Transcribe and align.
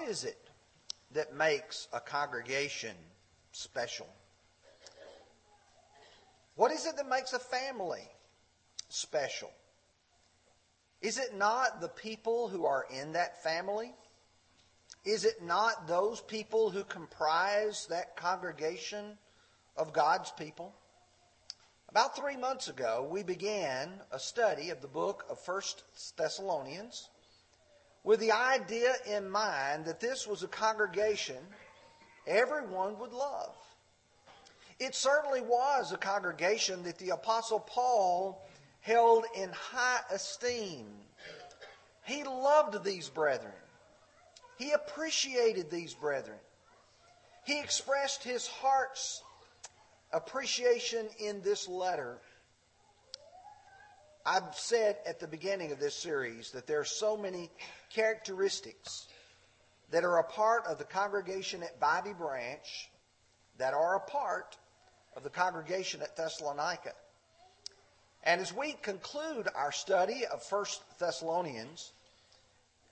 What 0.00 0.08
is 0.08 0.24
it 0.24 0.38
that 1.12 1.36
makes 1.36 1.86
a 1.92 2.00
congregation 2.00 2.96
special? 3.52 4.06
What 6.56 6.72
is 6.72 6.86
it 6.86 6.96
that 6.96 7.06
makes 7.06 7.34
a 7.34 7.38
family 7.38 8.08
special? 8.88 9.50
Is 11.02 11.18
it 11.18 11.36
not 11.36 11.82
the 11.82 11.88
people 11.88 12.48
who 12.48 12.64
are 12.64 12.86
in 12.90 13.12
that 13.12 13.42
family? 13.42 13.92
Is 15.04 15.26
it 15.26 15.42
not 15.42 15.86
those 15.86 16.22
people 16.22 16.70
who 16.70 16.82
comprise 16.84 17.86
that 17.90 18.16
congregation 18.16 19.18
of 19.76 19.92
God's 19.92 20.30
people? 20.30 20.74
About 21.90 22.16
three 22.16 22.38
months 22.38 22.68
ago, 22.68 23.06
we 23.10 23.22
began 23.22 24.00
a 24.10 24.18
study 24.18 24.70
of 24.70 24.80
the 24.80 24.88
book 24.88 25.26
of 25.28 25.38
First 25.38 25.84
Thessalonians 26.16 27.10
with 28.04 28.20
the 28.20 28.32
idea 28.32 28.94
in 29.06 29.28
mind 29.28 29.84
that 29.84 30.00
this 30.00 30.26
was 30.26 30.42
a 30.42 30.48
congregation 30.48 31.36
everyone 32.26 32.98
would 32.98 33.12
love. 33.12 33.54
It 34.78 34.94
certainly 34.94 35.42
was 35.42 35.92
a 35.92 35.98
congregation 35.98 36.82
that 36.84 36.98
the 36.98 37.10
Apostle 37.10 37.60
Paul 37.60 38.42
held 38.80 39.24
in 39.36 39.50
high 39.50 40.00
esteem. 40.10 40.86
He 42.04 42.24
loved 42.24 42.82
these 42.82 43.08
brethren. 43.08 43.52
He 44.56 44.72
appreciated 44.72 45.70
these 45.70 45.92
brethren. 45.92 46.38
He 47.44 47.60
expressed 47.60 48.22
his 48.22 48.46
heart's 48.46 49.22
appreciation 50.12 51.08
in 51.18 51.42
this 51.42 51.68
letter. 51.68 52.18
I've 54.24 54.54
said 54.54 54.96
at 55.06 55.20
the 55.20 55.26
beginning 55.26 55.72
of 55.72 55.80
this 55.80 55.94
series 55.94 56.50
that 56.52 56.66
there 56.66 56.80
are 56.80 56.84
so 56.84 57.16
many 57.16 57.50
characteristics 57.90 59.06
that 59.90 60.04
are 60.04 60.18
a 60.18 60.24
part 60.24 60.66
of 60.66 60.78
the 60.78 60.84
congregation 60.84 61.62
at 61.62 61.80
Bobby 61.80 62.12
Branch 62.12 62.90
that 63.58 63.74
are 63.74 63.96
a 63.96 64.00
part 64.00 64.56
of 65.16 65.22
the 65.22 65.30
congregation 65.30 66.00
at 66.00 66.16
Thessalonica. 66.16 66.92
And 68.22 68.40
as 68.40 68.54
we 68.54 68.72
conclude 68.72 69.48
our 69.54 69.72
study 69.72 70.24
of 70.26 70.44
1 70.48 70.64
Thessalonians, 70.98 71.92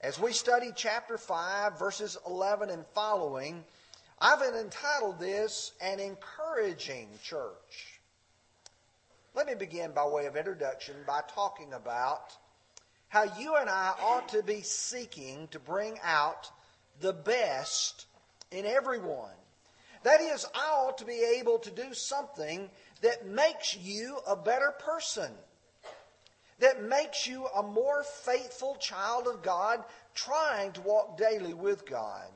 as 0.01 0.19
we 0.19 0.31
study 0.31 0.71
chapter 0.75 1.17
5, 1.17 1.77
verses 1.77 2.17
11 2.25 2.69
and 2.69 2.85
following, 2.93 3.63
I've 4.19 4.41
entitled 4.41 5.19
this 5.19 5.71
An 5.81 5.99
Encouraging 5.99 7.07
Church. 7.23 7.99
Let 9.35 9.47
me 9.47 9.55
begin 9.55 9.91
by 9.91 10.05
way 10.05 10.25
of 10.25 10.35
introduction 10.35 10.95
by 11.05 11.21
talking 11.33 11.73
about 11.73 12.35
how 13.09 13.23
you 13.39 13.55
and 13.55 13.69
I 13.69 13.93
ought 14.01 14.29
to 14.29 14.43
be 14.43 14.61
seeking 14.61 15.47
to 15.49 15.59
bring 15.59 15.97
out 16.03 16.49
the 17.01 17.13
best 17.13 18.05
in 18.51 18.65
everyone. 18.65 19.31
That 20.03 20.21
is, 20.21 20.45
I 20.55 20.69
ought 20.69 20.99
to 20.99 21.05
be 21.05 21.37
able 21.39 21.59
to 21.59 21.71
do 21.71 21.93
something 21.93 22.69
that 23.01 23.27
makes 23.27 23.75
you 23.75 24.19
a 24.27 24.35
better 24.35 24.73
person, 24.79 25.31
that 26.59 26.83
makes 26.83 27.27
you 27.27 27.47
a 27.47 27.63
more 27.63 28.03
faithful 28.03 28.75
child 28.75 29.27
of 29.27 29.41
God, 29.41 29.83
trying 30.13 30.71
to 30.73 30.81
walk 30.81 31.17
daily 31.17 31.53
with 31.53 31.85
God. 31.85 32.27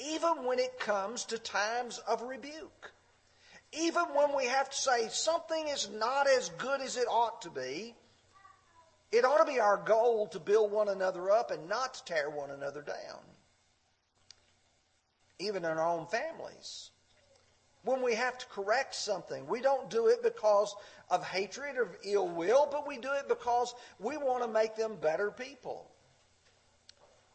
Even 0.00 0.44
when 0.44 0.58
it 0.58 0.78
comes 0.78 1.24
to 1.26 1.38
times 1.38 1.98
of 1.98 2.22
rebuke, 2.22 2.92
even 3.72 4.04
when 4.14 4.34
we 4.34 4.46
have 4.46 4.70
to 4.70 4.76
say 4.76 5.08
something 5.08 5.68
is 5.68 5.90
not 5.90 6.26
as 6.28 6.48
good 6.50 6.80
as 6.80 6.96
it 6.96 7.06
ought 7.08 7.42
to 7.42 7.50
be, 7.50 7.94
it 9.12 9.24
ought 9.24 9.38
to 9.38 9.50
be 9.50 9.60
our 9.60 9.76
goal 9.76 10.26
to 10.28 10.38
build 10.38 10.70
one 10.70 10.88
another 10.88 11.30
up 11.30 11.50
and 11.50 11.68
not 11.68 11.94
to 11.94 12.04
tear 12.04 12.30
one 12.30 12.50
another 12.50 12.82
down. 12.82 13.20
Even 15.38 15.64
in 15.64 15.70
our 15.70 15.88
own 15.88 16.06
families 16.06 16.90
when 17.84 18.02
we 18.02 18.14
have 18.14 18.36
to 18.36 18.46
correct 18.46 18.94
something. 18.94 19.46
We 19.46 19.60
don't 19.60 19.88
do 19.88 20.08
it 20.08 20.22
because 20.22 20.74
of 21.10 21.24
hatred 21.24 21.76
or 21.76 21.96
ill 22.04 22.28
will, 22.28 22.68
but 22.70 22.86
we 22.86 22.98
do 22.98 23.12
it 23.12 23.28
because 23.28 23.74
we 23.98 24.16
want 24.16 24.42
to 24.42 24.48
make 24.48 24.76
them 24.76 24.96
better 25.00 25.30
people. 25.30 25.90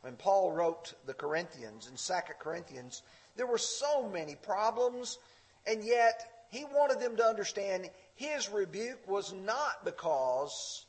When 0.02 0.16
Paul 0.16 0.52
wrote 0.52 0.94
the 1.06 1.14
Corinthians 1.14 1.88
in 1.90 1.96
2 1.96 2.34
Corinthians, 2.40 3.04
there 3.36 3.48
were 3.48 3.58
so 3.58 4.08
many 4.08 4.36
problems, 4.36 5.18
and 5.66 5.84
yet 5.84 6.46
he 6.52 6.66
wanted 6.66 7.00
them 7.00 7.16
to 7.16 7.26
understand 7.26 7.90
his 8.16 8.50
rebuke 8.50 9.08
was 9.08 9.34
not 9.34 9.84
because 9.86 10.86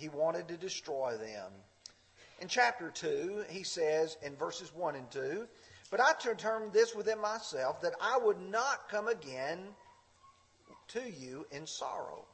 he 0.00 0.08
wanted 0.08 0.48
to 0.48 0.56
destroy 0.56 1.16
them. 1.18 1.52
In 2.40 2.48
chapter 2.48 2.90
2, 2.90 3.44
he 3.50 3.62
says 3.62 4.16
in 4.22 4.34
verses 4.34 4.74
1 4.74 4.96
and 4.96 5.10
2, 5.10 5.46
but 5.90 6.00
I 6.00 6.12
determined 6.22 6.72
this 6.72 6.94
within 6.94 7.20
myself 7.20 7.82
that 7.82 7.92
I 8.00 8.18
would 8.18 8.40
not 8.40 8.88
come 8.88 9.08
again 9.08 9.58
to 10.88 11.02
you 11.02 11.46
in 11.50 11.66
sorrow. 11.66 12.24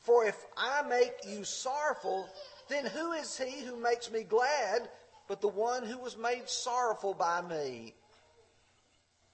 For 0.00 0.24
if 0.24 0.36
I 0.56 0.82
make 0.82 1.12
you 1.24 1.44
sorrowful, 1.44 2.28
then 2.68 2.86
who 2.86 3.12
is 3.12 3.38
he 3.38 3.64
who 3.64 3.76
makes 3.76 4.10
me 4.10 4.24
glad 4.24 4.88
but 5.28 5.40
the 5.40 5.48
one 5.48 5.84
who 5.84 5.98
was 5.98 6.16
made 6.16 6.48
sorrowful 6.48 7.14
by 7.14 7.42
me? 7.42 7.94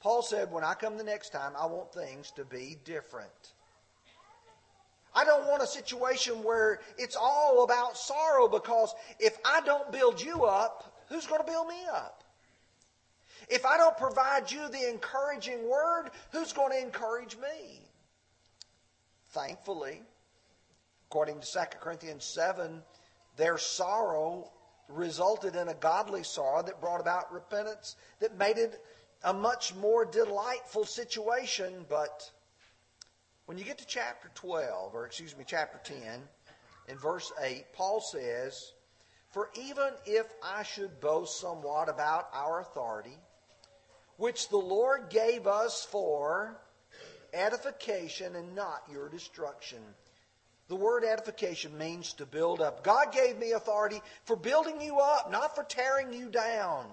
Paul 0.00 0.22
said, 0.22 0.52
When 0.52 0.64
I 0.64 0.74
come 0.74 0.98
the 0.98 1.04
next 1.04 1.30
time, 1.30 1.52
I 1.58 1.66
want 1.66 1.94
things 1.94 2.30
to 2.32 2.44
be 2.44 2.76
different. 2.84 3.54
I 5.14 5.24
don't 5.24 5.46
want 5.48 5.62
a 5.62 5.66
situation 5.66 6.42
where 6.42 6.80
it's 6.96 7.16
all 7.16 7.64
about 7.64 7.96
sorrow 7.96 8.48
because 8.48 8.94
if 9.18 9.38
I 9.44 9.60
don't 9.62 9.90
build 9.90 10.20
you 10.20 10.44
up, 10.44 10.96
who's 11.08 11.26
going 11.26 11.40
to 11.40 11.50
build 11.50 11.68
me 11.68 11.80
up? 11.92 12.22
If 13.48 13.64
I 13.64 13.78
don't 13.78 13.96
provide 13.96 14.50
you 14.50 14.68
the 14.68 14.88
encouraging 14.88 15.68
word, 15.68 16.10
who's 16.32 16.52
going 16.52 16.72
to 16.72 16.80
encourage 16.80 17.36
me? 17.36 17.80
Thankfully, 19.30 20.02
according 21.08 21.40
to 21.40 21.46
2 21.52 21.58
Corinthians 21.80 22.24
7, 22.24 22.82
their 23.36 23.56
sorrow 23.56 24.50
resulted 24.88 25.56
in 25.56 25.68
a 25.68 25.74
godly 25.74 26.22
sorrow 26.22 26.62
that 26.62 26.80
brought 26.80 27.00
about 27.00 27.32
repentance, 27.32 27.96
that 28.20 28.36
made 28.38 28.58
it 28.58 28.82
a 29.24 29.32
much 29.32 29.74
more 29.74 30.04
delightful 30.04 30.84
situation. 30.84 31.86
But 31.88 32.30
when 33.48 33.56
you 33.56 33.64
get 33.64 33.78
to 33.78 33.86
chapter 33.86 34.30
12, 34.34 34.94
or 34.94 35.06
excuse 35.06 35.34
me, 35.34 35.42
chapter 35.46 35.80
10, 35.82 36.20
in 36.88 36.98
verse 36.98 37.32
8, 37.42 37.64
Paul 37.72 37.98
says, 37.98 38.74
For 39.30 39.48
even 39.58 39.88
if 40.04 40.26
I 40.44 40.64
should 40.64 41.00
boast 41.00 41.40
somewhat 41.40 41.88
about 41.88 42.28
our 42.34 42.60
authority, 42.60 43.16
which 44.18 44.50
the 44.50 44.58
Lord 44.58 45.08
gave 45.08 45.46
us 45.46 45.88
for 45.90 46.60
edification 47.32 48.36
and 48.36 48.54
not 48.54 48.82
your 48.92 49.08
destruction. 49.08 49.78
The 50.68 50.76
word 50.76 51.02
edification 51.02 51.78
means 51.78 52.12
to 52.14 52.26
build 52.26 52.60
up. 52.60 52.84
God 52.84 53.14
gave 53.14 53.38
me 53.38 53.52
authority 53.52 54.02
for 54.26 54.36
building 54.36 54.82
you 54.82 54.98
up, 54.98 55.32
not 55.32 55.54
for 55.54 55.64
tearing 55.64 56.12
you 56.12 56.28
down. 56.28 56.84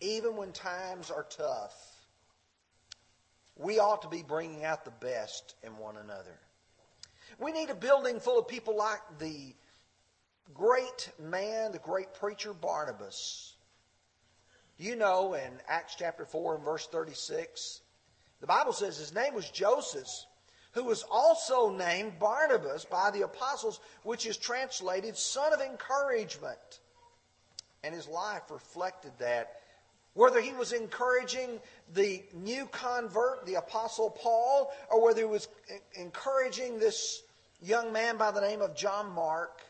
Even 0.00 0.36
when 0.36 0.52
times 0.52 1.10
are 1.10 1.26
tough, 1.28 1.93
we 3.56 3.78
ought 3.78 4.02
to 4.02 4.08
be 4.08 4.22
bringing 4.22 4.64
out 4.64 4.84
the 4.84 4.90
best 4.90 5.54
in 5.62 5.76
one 5.76 5.96
another. 5.96 6.38
We 7.38 7.52
need 7.52 7.70
a 7.70 7.74
building 7.74 8.20
full 8.20 8.38
of 8.38 8.48
people 8.48 8.76
like 8.76 9.00
the 9.18 9.54
great 10.52 11.10
man, 11.18 11.72
the 11.72 11.78
great 11.78 12.14
preacher 12.14 12.52
Barnabas 12.52 13.54
you 14.78 14.96
know 14.96 15.34
in 15.34 15.60
Acts 15.68 15.94
chapter 15.96 16.24
4 16.24 16.56
and 16.56 16.64
verse 16.64 16.86
36, 16.86 17.80
the 18.40 18.46
Bible 18.46 18.72
says 18.72 18.96
his 18.96 19.14
name 19.14 19.34
was 19.34 19.48
Joseph, 19.50 20.08
who 20.72 20.84
was 20.84 21.04
also 21.10 21.70
named 21.70 22.18
Barnabas 22.18 22.84
by 22.84 23.10
the 23.12 23.22
apostles, 23.22 23.80
which 24.02 24.26
is 24.26 24.36
translated 24.36 25.16
son 25.16 25.52
of 25.52 25.60
encouragement. 25.60 26.80
And 27.84 27.94
his 27.94 28.08
life 28.08 28.50
reflected 28.50 29.12
that. 29.18 29.60
Whether 30.14 30.40
he 30.40 30.52
was 30.52 30.72
encouraging 30.72 31.60
the 31.92 32.22
new 32.32 32.66
convert, 32.66 33.46
the 33.46 33.56
apostle 33.56 34.10
Paul, 34.10 34.72
or 34.90 35.04
whether 35.04 35.20
he 35.20 35.26
was 35.26 35.48
encouraging 35.94 36.78
this 36.78 37.22
young 37.60 37.92
man 37.92 38.16
by 38.16 38.30
the 38.30 38.40
name 38.40 38.62
of 38.62 38.76
John 38.76 39.10
Mark, 39.10 39.60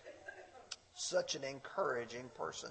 such 0.94 1.34
an 1.34 1.44
encouraging 1.44 2.30
person. 2.36 2.70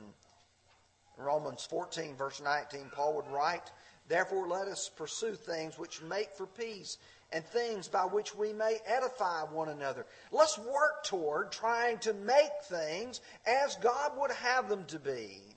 In 1.17 1.23
Romans 1.23 1.65
14, 1.69 2.15
verse 2.15 2.41
19, 2.41 2.91
Paul 2.93 3.15
would 3.15 3.27
write, 3.27 3.71
Therefore, 4.07 4.47
let 4.47 4.67
us 4.67 4.89
pursue 4.89 5.33
things 5.33 5.77
which 5.77 6.01
make 6.01 6.35
for 6.35 6.45
peace 6.45 6.97
and 7.31 7.43
things 7.45 7.87
by 7.87 8.03
which 8.03 8.35
we 8.35 8.53
may 8.53 8.79
edify 8.85 9.43
one 9.43 9.69
another. 9.69 10.05
Let's 10.31 10.57
work 10.57 11.03
toward 11.03 11.51
trying 11.51 11.97
to 11.99 12.13
make 12.13 12.51
things 12.65 13.21
as 13.45 13.75
God 13.77 14.11
would 14.17 14.31
have 14.31 14.69
them 14.69 14.85
to 14.85 14.99
be. 14.99 15.52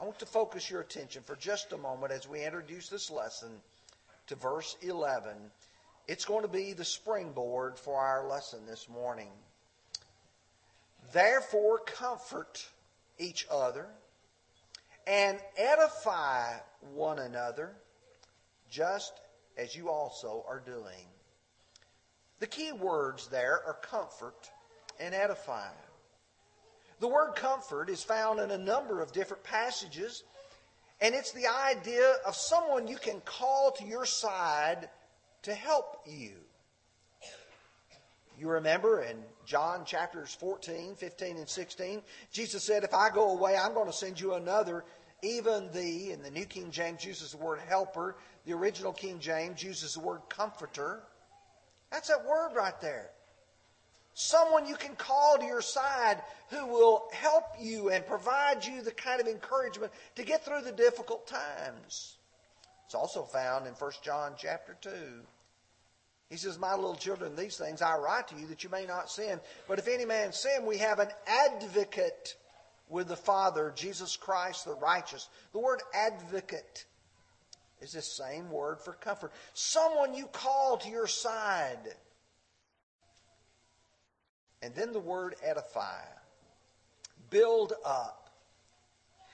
I 0.00 0.04
want 0.04 0.18
to 0.18 0.26
focus 0.26 0.70
your 0.70 0.80
attention 0.80 1.22
for 1.24 1.36
just 1.36 1.72
a 1.72 1.76
moment 1.76 2.12
as 2.12 2.28
we 2.28 2.44
introduce 2.44 2.88
this 2.88 3.10
lesson 3.10 3.50
to 4.26 4.34
verse 4.34 4.76
11. 4.82 5.32
It's 6.08 6.24
going 6.24 6.42
to 6.42 6.48
be 6.48 6.72
the 6.72 6.84
springboard 6.84 7.78
for 7.78 7.98
our 8.00 8.28
lesson 8.28 8.66
this 8.66 8.88
morning. 8.88 9.30
Therefore, 11.12 11.78
comfort 11.78 12.66
each 13.18 13.46
other 13.50 13.86
and 15.06 15.38
edify 15.56 16.54
one 16.94 17.18
another, 17.18 17.72
just 18.70 19.12
as 19.56 19.76
you 19.76 19.90
also 19.90 20.44
are 20.48 20.60
doing. 20.60 21.06
The 22.40 22.46
key 22.46 22.72
words 22.72 23.28
there 23.28 23.60
are 23.66 23.76
comfort 23.82 24.50
and 24.98 25.14
edify. 25.14 25.68
The 27.02 27.08
word 27.08 27.32
comfort 27.34 27.90
is 27.90 28.04
found 28.04 28.38
in 28.38 28.52
a 28.52 28.58
number 28.58 29.02
of 29.02 29.10
different 29.10 29.42
passages, 29.42 30.22
and 31.00 31.16
it's 31.16 31.32
the 31.32 31.48
idea 31.48 32.14
of 32.24 32.36
someone 32.36 32.86
you 32.86 32.96
can 32.96 33.20
call 33.22 33.72
to 33.72 33.84
your 33.84 34.06
side 34.06 34.88
to 35.42 35.52
help 35.52 36.02
you. 36.06 36.30
You 38.38 38.50
remember 38.50 39.02
in 39.02 39.16
John 39.44 39.84
chapters 39.84 40.32
14, 40.32 40.94
15, 40.94 41.38
and 41.38 41.48
16, 41.48 42.02
Jesus 42.30 42.62
said, 42.62 42.84
If 42.84 42.94
I 42.94 43.10
go 43.10 43.36
away, 43.36 43.56
I'm 43.56 43.74
going 43.74 43.88
to 43.88 43.92
send 43.92 44.20
you 44.20 44.34
another, 44.34 44.84
even 45.22 45.72
the, 45.72 46.12
and 46.12 46.24
the 46.24 46.30
New 46.30 46.44
King 46.44 46.70
James 46.70 47.04
uses 47.04 47.32
the 47.32 47.38
word 47.38 47.58
helper. 47.66 48.14
The 48.46 48.52
original 48.52 48.92
King 48.92 49.18
James 49.18 49.60
uses 49.60 49.94
the 49.94 50.00
word 50.00 50.20
comforter. 50.28 51.02
That's 51.90 52.06
that 52.06 52.24
word 52.24 52.52
right 52.54 52.80
there. 52.80 53.10
Someone 54.14 54.66
you 54.66 54.74
can 54.74 54.94
call 54.94 55.38
to 55.38 55.44
your 55.44 55.62
side 55.62 56.22
who 56.50 56.66
will 56.66 57.08
help 57.12 57.44
you 57.58 57.90
and 57.90 58.06
provide 58.06 58.64
you 58.64 58.82
the 58.82 58.90
kind 58.90 59.20
of 59.20 59.26
encouragement 59.26 59.92
to 60.16 60.22
get 60.22 60.44
through 60.44 60.62
the 60.62 60.72
difficult 60.72 61.26
times. 61.26 62.16
It's 62.84 62.94
also 62.94 63.22
found 63.22 63.66
in 63.66 63.72
1 63.72 63.92
John 64.02 64.34
chapter 64.36 64.76
2. 64.82 64.90
He 66.28 66.36
says, 66.36 66.58
My 66.58 66.74
little 66.74 66.94
children, 66.94 67.36
these 67.36 67.56
things 67.56 67.80
I 67.80 67.96
write 67.96 68.28
to 68.28 68.36
you 68.36 68.46
that 68.48 68.64
you 68.64 68.70
may 68.70 68.86
not 68.86 69.10
sin. 69.10 69.40
But 69.66 69.78
if 69.78 69.88
any 69.88 70.04
man 70.04 70.32
sin, 70.32 70.66
we 70.66 70.78
have 70.78 70.98
an 70.98 71.08
advocate 71.26 72.36
with 72.88 73.08
the 73.08 73.16
Father, 73.16 73.72
Jesus 73.74 74.16
Christ 74.16 74.66
the 74.66 74.74
righteous. 74.74 75.28
The 75.52 75.58
word 75.58 75.80
advocate 75.94 76.84
is 77.80 77.92
the 77.92 78.02
same 78.02 78.50
word 78.50 78.80
for 78.80 78.92
comfort. 78.92 79.32
Someone 79.54 80.14
you 80.14 80.26
call 80.26 80.76
to 80.78 80.88
your 80.88 81.06
side. 81.06 81.96
And 84.62 84.74
then 84.74 84.92
the 84.92 85.00
word 85.00 85.34
edify. 85.42 86.04
Build 87.30 87.72
up. 87.84 88.30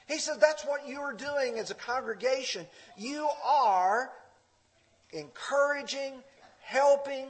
He 0.06 0.18
says 0.18 0.38
that's 0.38 0.64
what 0.64 0.88
you 0.88 1.00
are 1.00 1.12
doing 1.12 1.58
as 1.58 1.70
a 1.70 1.74
congregation. 1.74 2.66
You 2.96 3.28
are 3.44 4.10
encouraging 5.12 6.14
helping, 6.62 7.28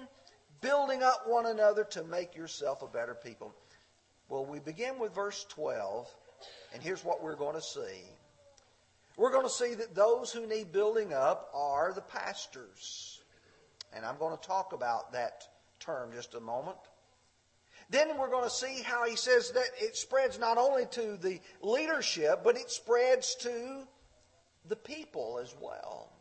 building 0.60 1.02
up 1.02 1.24
one 1.26 1.46
another 1.46 1.84
to 1.84 2.04
make 2.04 2.36
yourself 2.36 2.82
a 2.82 2.86
better 2.86 3.14
people. 3.14 3.52
Well, 4.28 4.44
we 4.44 4.58
begin 4.60 4.98
with 4.98 5.14
verse 5.14 5.46
12, 5.48 6.08
and 6.74 6.82
here's 6.82 7.04
what 7.04 7.22
we're 7.22 7.36
going 7.36 7.54
to 7.54 7.62
see. 7.62 8.02
We're 9.16 9.32
going 9.32 9.46
to 9.46 9.52
see 9.52 9.74
that 9.74 9.94
those 9.94 10.30
who 10.30 10.46
need 10.46 10.70
building 10.70 11.12
up 11.12 11.50
are 11.54 11.92
the 11.92 12.02
pastors. 12.02 13.20
And 13.92 14.04
I'm 14.04 14.18
going 14.18 14.36
to 14.36 14.46
talk 14.46 14.72
about 14.72 15.12
that 15.12 15.42
term 15.80 16.10
just 16.14 16.34
a 16.34 16.40
moment. 16.40 16.76
Then 17.90 18.18
we're 18.18 18.30
going 18.30 18.44
to 18.44 18.50
see 18.50 18.82
how 18.82 19.06
he 19.06 19.16
says 19.16 19.50
that 19.52 19.70
it 19.80 19.96
spreads 19.96 20.38
not 20.38 20.58
only 20.58 20.86
to 20.86 21.16
the 21.16 21.40
leadership, 21.62 22.42
but 22.44 22.56
it 22.56 22.70
spreads 22.70 23.34
to 23.36 23.86
the 24.68 24.76
people 24.76 25.40
as 25.42 25.54
well. 25.60 26.12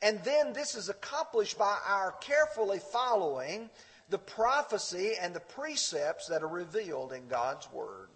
And 0.00 0.22
then 0.24 0.52
this 0.52 0.74
is 0.74 0.88
accomplished 0.88 1.58
by 1.58 1.76
our 1.86 2.12
carefully 2.20 2.78
following 2.78 3.68
the 4.10 4.18
prophecy 4.18 5.12
and 5.20 5.34
the 5.34 5.40
precepts 5.40 6.26
that 6.28 6.42
are 6.42 6.48
revealed 6.48 7.12
in 7.12 7.28
God's 7.28 7.70
Word. 7.72 8.08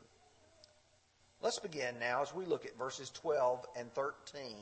Let's 1.43 1.59
begin 1.59 1.99
now 1.99 2.23
as 2.23 2.33
we 2.35 2.45
look 2.45 2.65
at 2.65 2.79
verses 2.79 3.11
12 3.11 3.67
and 3.77 3.93
13. 3.95 4.55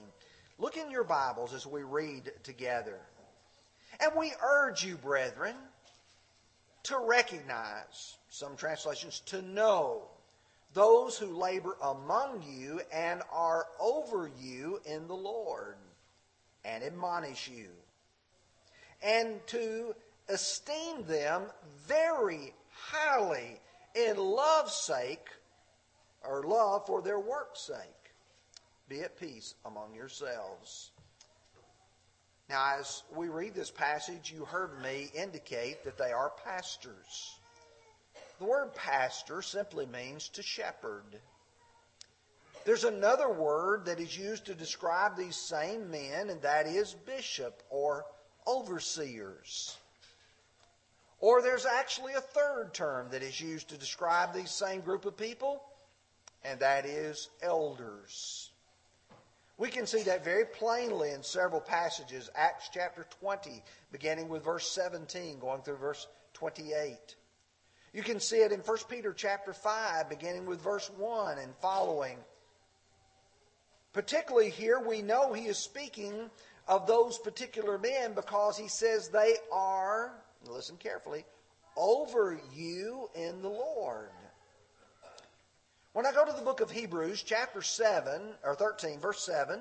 Look 0.58 0.76
in 0.76 0.90
your 0.90 1.04
Bibles 1.04 1.54
as 1.54 1.66
we 1.66 1.82
read 1.82 2.32
together. 2.42 2.98
And 4.00 4.12
we 4.18 4.32
urge 4.42 4.84
you, 4.84 4.96
brethren, 4.96 5.56
to 6.84 6.98
recognize, 6.98 8.16
some 8.28 8.56
translations, 8.56 9.20
to 9.26 9.42
know 9.42 10.02
those 10.72 11.18
who 11.18 11.36
labor 11.36 11.76
among 11.82 12.42
you 12.42 12.80
and 12.92 13.22
are 13.32 13.66
over 13.80 14.30
you 14.40 14.80
in 14.86 15.08
the 15.08 15.16
Lord 15.16 15.76
and 16.64 16.84
admonish 16.84 17.48
you, 17.48 17.68
and 19.02 19.44
to 19.48 19.94
esteem 20.28 21.04
them 21.06 21.42
very 21.86 22.54
highly 22.70 23.60
in 23.94 24.16
love's 24.16 24.74
sake, 24.74 25.28
or 26.22 26.42
love 26.44 26.86
for 26.86 27.02
their 27.02 27.18
work's 27.18 27.62
sake. 27.62 28.12
Be 28.88 29.00
at 29.00 29.18
peace 29.18 29.54
among 29.64 29.94
yourselves. 29.94 30.90
Now, 32.50 32.78
as 32.80 33.04
we 33.14 33.28
read 33.28 33.54
this 33.54 33.70
passage, 33.70 34.32
you 34.32 34.44
heard 34.44 34.82
me 34.82 35.08
indicate 35.14 35.84
that 35.84 35.96
they 35.96 36.10
are 36.10 36.32
pastors. 36.44 37.38
The 38.40 38.44
word 38.44 38.74
pastor 38.74 39.40
simply 39.40 39.86
means 39.86 40.28
to 40.30 40.42
shepherd. 40.42 41.04
There's 42.64 42.82
another 42.82 43.30
word 43.30 43.84
that 43.84 44.00
is 44.00 44.18
used 44.18 44.46
to 44.46 44.54
describe 44.54 45.16
these 45.16 45.36
same 45.36 45.92
men, 45.92 46.28
and 46.28 46.42
that 46.42 46.66
is 46.66 46.92
bishop 46.92 47.62
or 47.70 48.04
overseers. 48.48 49.76
Or 51.20 51.42
there's 51.42 51.66
actually 51.66 52.14
a 52.14 52.20
third 52.20 52.74
term 52.74 53.10
that 53.12 53.22
is 53.22 53.40
used 53.40 53.68
to 53.68 53.78
describe 53.78 54.34
these 54.34 54.50
same 54.50 54.80
group 54.80 55.04
of 55.04 55.16
people, 55.16 55.62
and 56.44 56.58
that 56.58 56.84
is 56.84 57.28
elders. 57.42 58.50
We 59.60 59.68
can 59.68 59.86
see 59.86 60.02
that 60.04 60.24
very 60.24 60.46
plainly 60.46 61.10
in 61.10 61.22
several 61.22 61.60
passages. 61.60 62.30
Acts 62.34 62.70
chapter 62.72 63.06
20, 63.20 63.62
beginning 63.92 64.30
with 64.30 64.42
verse 64.42 64.66
17, 64.70 65.38
going 65.38 65.60
through 65.60 65.76
verse 65.76 66.06
28. 66.32 66.96
You 67.92 68.02
can 68.02 68.20
see 68.20 68.38
it 68.38 68.52
in 68.52 68.60
1 68.60 68.78
Peter 68.88 69.12
chapter 69.12 69.52
5, 69.52 70.08
beginning 70.08 70.46
with 70.46 70.62
verse 70.62 70.90
1 70.96 71.36
and 71.36 71.52
following. 71.60 72.16
Particularly 73.92 74.48
here, 74.48 74.80
we 74.80 75.02
know 75.02 75.34
he 75.34 75.44
is 75.44 75.58
speaking 75.58 76.30
of 76.66 76.86
those 76.86 77.18
particular 77.18 77.76
men 77.76 78.14
because 78.14 78.56
he 78.56 78.68
says 78.68 79.10
they 79.10 79.34
are, 79.52 80.14
listen 80.48 80.78
carefully, 80.78 81.26
over 81.76 82.40
you 82.54 83.10
in 83.14 83.42
the 83.42 83.50
Lord. 83.50 84.08
When 85.92 86.06
I 86.06 86.12
go 86.12 86.24
to 86.24 86.32
the 86.32 86.42
book 86.42 86.60
of 86.60 86.70
Hebrews, 86.70 87.24
chapter 87.24 87.62
7, 87.62 88.22
or 88.44 88.54
13, 88.54 89.00
verse 89.00 89.24
7, 89.24 89.60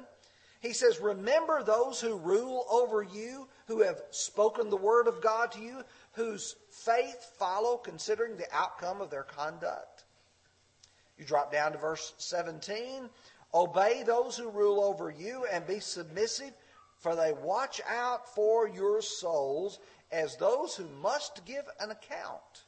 he 0.61 0.73
says, 0.73 0.99
Remember 0.99 1.63
those 1.63 1.99
who 1.99 2.17
rule 2.17 2.65
over 2.69 3.01
you, 3.01 3.47
who 3.65 3.81
have 3.81 4.01
spoken 4.11 4.69
the 4.69 4.77
word 4.77 5.07
of 5.07 5.21
God 5.21 5.51
to 5.53 5.59
you, 5.59 5.81
whose 6.13 6.55
faith 6.69 7.31
follow, 7.39 7.77
considering 7.77 8.37
the 8.37 8.53
outcome 8.53 9.01
of 9.01 9.09
their 9.09 9.23
conduct. 9.23 10.03
You 11.17 11.25
drop 11.25 11.51
down 11.51 11.71
to 11.71 11.79
verse 11.79 12.13
17. 12.19 13.09
Obey 13.53 14.03
those 14.03 14.37
who 14.37 14.49
rule 14.49 14.83
over 14.83 15.09
you 15.09 15.47
and 15.51 15.65
be 15.65 15.79
submissive, 15.79 16.53
for 16.99 17.15
they 17.15 17.33
watch 17.33 17.81
out 17.87 18.35
for 18.35 18.67
your 18.67 19.01
souls 19.01 19.79
as 20.11 20.35
those 20.35 20.75
who 20.75 20.87
must 21.01 21.43
give 21.45 21.65
an 21.79 21.89
account. 21.89 22.65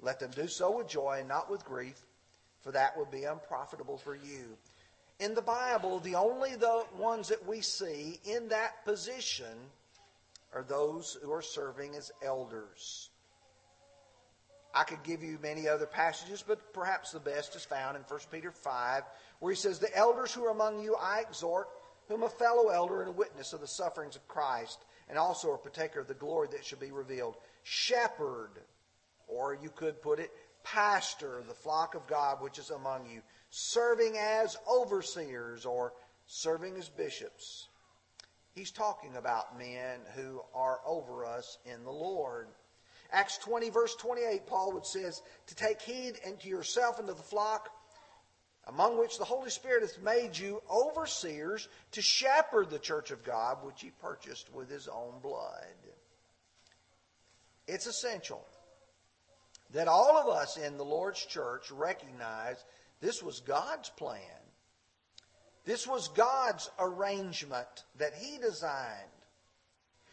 Let 0.00 0.18
them 0.18 0.30
do 0.30 0.48
so 0.48 0.78
with 0.78 0.88
joy 0.88 1.18
and 1.20 1.28
not 1.28 1.50
with 1.50 1.64
grief, 1.64 2.06
for 2.64 2.72
that 2.72 2.96
would 2.96 3.10
be 3.10 3.24
unprofitable 3.24 3.98
for 3.98 4.16
you. 4.16 4.56
In 5.20 5.34
the 5.34 5.42
Bible, 5.42 6.00
the 6.00 6.16
only 6.16 6.56
the 6.56 6.84
ones 6.98 7.28
that 7.28 7.46
we 7.46 7.60
see 7.60 8.18
in 8.24 8.48
that 8.48 8.84
position 8.84 9.54
are 10.52 10.64
those 10.64 11.18
who 11.22 11.30
are 11.30 11.42
serving 11.42 11.94
as 11.94 12.10
elders. 12.24 13.10
I 14.74 14.82
could 14.82 15.02
give 15.04 15.22
you 15.22 15.38
many 15.40 15.68
other 15.68 15.86
passages, 15.86 16.42
but 16.44 16.72
perhaps 16.72 17.12
the 17.12 17.20
best 17.20 17.54
is 17.54 17.64
found 17.64 17.96
in 17.96 18.02
1 18.02 18.20
Peter 18.32 18.50
5, 18.50 19.02
where 19.38 19.52
he 19.52 19.56
says, 19.56 19.78
The 19.78 19.96
elders 19.96 20.32
who 20.32 20.44
are 20.44 20.50
among 20.50 20.82
you 20.82 20.96
I 20.96 21.20
exhort, 21.20 21.68
whom 22.08 22.24
a 22.24 22.28
fellow 22.28 22.70
elder 22.70 23.00
and 23.00 23.10
a 23.10 23.12
witness 23.12 23.52
of 23.52 23.60
the 23.60 23.68
sufferings 23.68 24.16
of 24.16 24.26
Christ, 24.26 24.84
and 25.08 25.18
also 25.18 25.52
a 25.52 25.58
partaker 25.58 26.00
of 26.00 26.08
the 26.08 26.14
glory 26.14 26.48
that 26.50 26.64
shall 26.64 26.78
be 26.78 26.90
revealed. 26.90 27.36
Shepherd, 27.62 28.50
or 29.28 29.54
you 29.54 29.70
could 29.70 30.02
put 30.02 30.18
it, 30.18 30.32
pastor 30.64 31.42
the 31.46 31.54
flock 31.54 31.94
of 31.94 32.06
God 32.06 32.40
which 32.40 32.58
is 32.58 32.70
among 32.70 33.06
you, 33.08 33.20
serving 33.50 34.16
as 34.18 34.56
overseers 34.68 35.64
or 35.64 35.92
serving 36.26 36.76
as 36.76 36.88
bishops. 36.88 37.68
He's 38.54 38.70
talking 38.70 39.16
about 39.16 39.58
men 39.58 40.00
who 40.14 40.40
are 40.54 40.80
over 40.86 41.24
us 41.24 41.58
in 41.64 41.84
the 41.84 41.92
Lord. 41.92 42.48
Acts 43.12 43.38
20, 43.38 43.70
verse 43.70 43.94
28, 43.96 44.46
Paul 44.46 44.72
would 44.72 44.86
says, 44.86 45.22
To 45.46 45.54
take 45.54 45.80
heed 45.80 46.18
unto 46.26 46.48
yourself 46.48 46.98
and 46.98 47.08
to 47.08 47.14
the 47.14 47.22
flock 47.22 47.70
among 48.66 48.98
which 48.98 49.18
the 49.18 49.24
Holy 49.24 49.50
Spirit 49.50 49.82
hath 49.82 50.02
made 50.02 50.36
you 50.36 50.62
overseers 50.70 51.68
to 51.92 52.00
shepherd 52.00 52.70
the 52.70 52.78
church 52.78 53.10
of 53.10 53.22
God, 53.22 53.58
which 53.62 53.82
he 53.82 53.90
purchased 54.00 54.52
with 54.54 54.70
his 54.70 54.88
own 54.88 55.20
blood. 55.22 55.66
It's 57.66 57.86
essential 57.86 58.44
that 59.74 59.88
all 59.88 60.16
of 60.16 60.28
us 60.28 60.56
in 60.56 60.76
the 60.78 60.84
Lord's 60.84 61.26
church 61.26 61.70
recognize 61.72 62.64
this 63.00 63.22
was 63.22 63.40
God's 63.40 63.90
plan. 63.90 64.20
This 65.64 65.86
was 65.86 66.08
God's 66.08 66.70
arrangement 66.78 67.84
that 67.98 68.14
He 68.14 68.38
designed. 68.38 69.10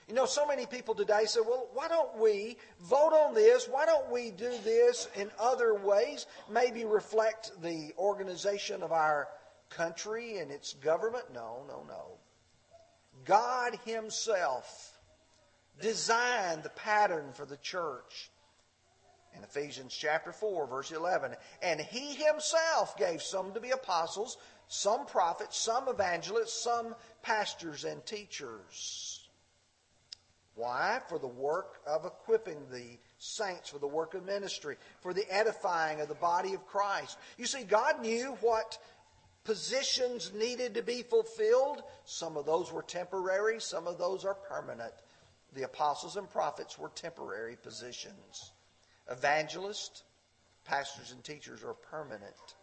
You 0.08 0.16
know, 0.16 0.26
so 0.26 0.48
many 0.48 0.66
people 0.66 0.96
today 0.96 1.26
say, 1.26 1.42
well, 1.42 1.70
why 1.74 1.88
don't 1.88 2.18
we 2.18 2.58
vote 2.82 3.14
on 3.14 3.36
this? 3.36 3.68
Why 3.70 3.86
don't 3.86 4.12
we 4.12 4.32
do 4.32 4.52
this 4.64 5.08
in 5.16 5.30
other 5.40 5.76
ways? 5.76 6.26
Maybe 6.50 6.84
reflect 6.84 7.52
the 7.62 7.94
organization 7.98 8.82
of 8.82 8.92
our 8.92 9.28
country 9.70 10.40
and 10.40 10.52
its 10.52 10.74
government? 10.74 11.26
No, 11.34 11.64
no, 11.68 11.86
no. 11.88 12.18
God 13.26 13.78
Himself 13.86 14.98
designed 15.80 16.64
the 16.64 16.70
pattern 16.70 17.32
for 17.34 17.46
the 17.46 17.58
church 17.58 18.32
in 19.36 19.44
Ephesians 19.44 19.96
chapter 19.96 20.32
4, 20.32 20.68
verse 20.68 20.92
11. 20.92 21.36
And 21.62 21.80
He 21.80 22.16
Himself 22.16 22.98
gave 22.98 23.22
some 23.22 23.54
to 23.54 23.60
be 23.60 23.72
apostles, 23.72 24.38
some 24.68 25.06
prophets, 25.06 25.58
some 25.58 25.88
evangelists, 25.88 26.64
some 26.64 26.96
pastors 27.22 27.84
and 27.84 28.06
teachers. 28.06 29.30
Why? 30.56 31.00
For 31.08 31.18
the 31.18 31.28
work 31.28 31.80
of 31.88 32.06
equipping 32.06 32.68
the 32.72 32.98
saints, 33.18 33.70
for 33.70 33.80
the 33.80 33.88
work 33.88 34.14
of 34.14 34.26
ministry, 34.26 34.76
for 35.00 35.14
the 35.14 35.26
edifying 35.34 36.02
of 36.02 36.08
the 36.08 36.16
body 36.16 36.54
of 36.54 36.68
Christ. 36.68 37.18
You 37.38 37.46
see, 37.46 37.64
God 37.64 38.02
knew 38.02 38.38
what 38.42 38.78
positions 39.44 40.32
needed 40.34 40.76
to 40.76 40.84
be 40.84 41.04
fulfilled. 41.04 41.84
Some 42.06 42.38
of 42.38 42.46
those 42.46 42.72
were 42.72 42.84
temporary, 42.84 43.60
some 43.60 43.88
of 43.88 43.98
those 43.98 44.26
are 44.26 44.36
permanent. 44.36 44.94
The 45.54 45.64
apostles 45.64 46.16
and 46.16 46.30
prophets 46.30 46.78
were 46.78 46.90
temporary 46.90 47.56
positions. 47.56 48.52
Evangelists, 49.10 50.04
pastors, 50.66 51.12
and 51.12 51.24
teachers 51.24 51.64
are 51.64 51.74
permanent. 51.74 52.56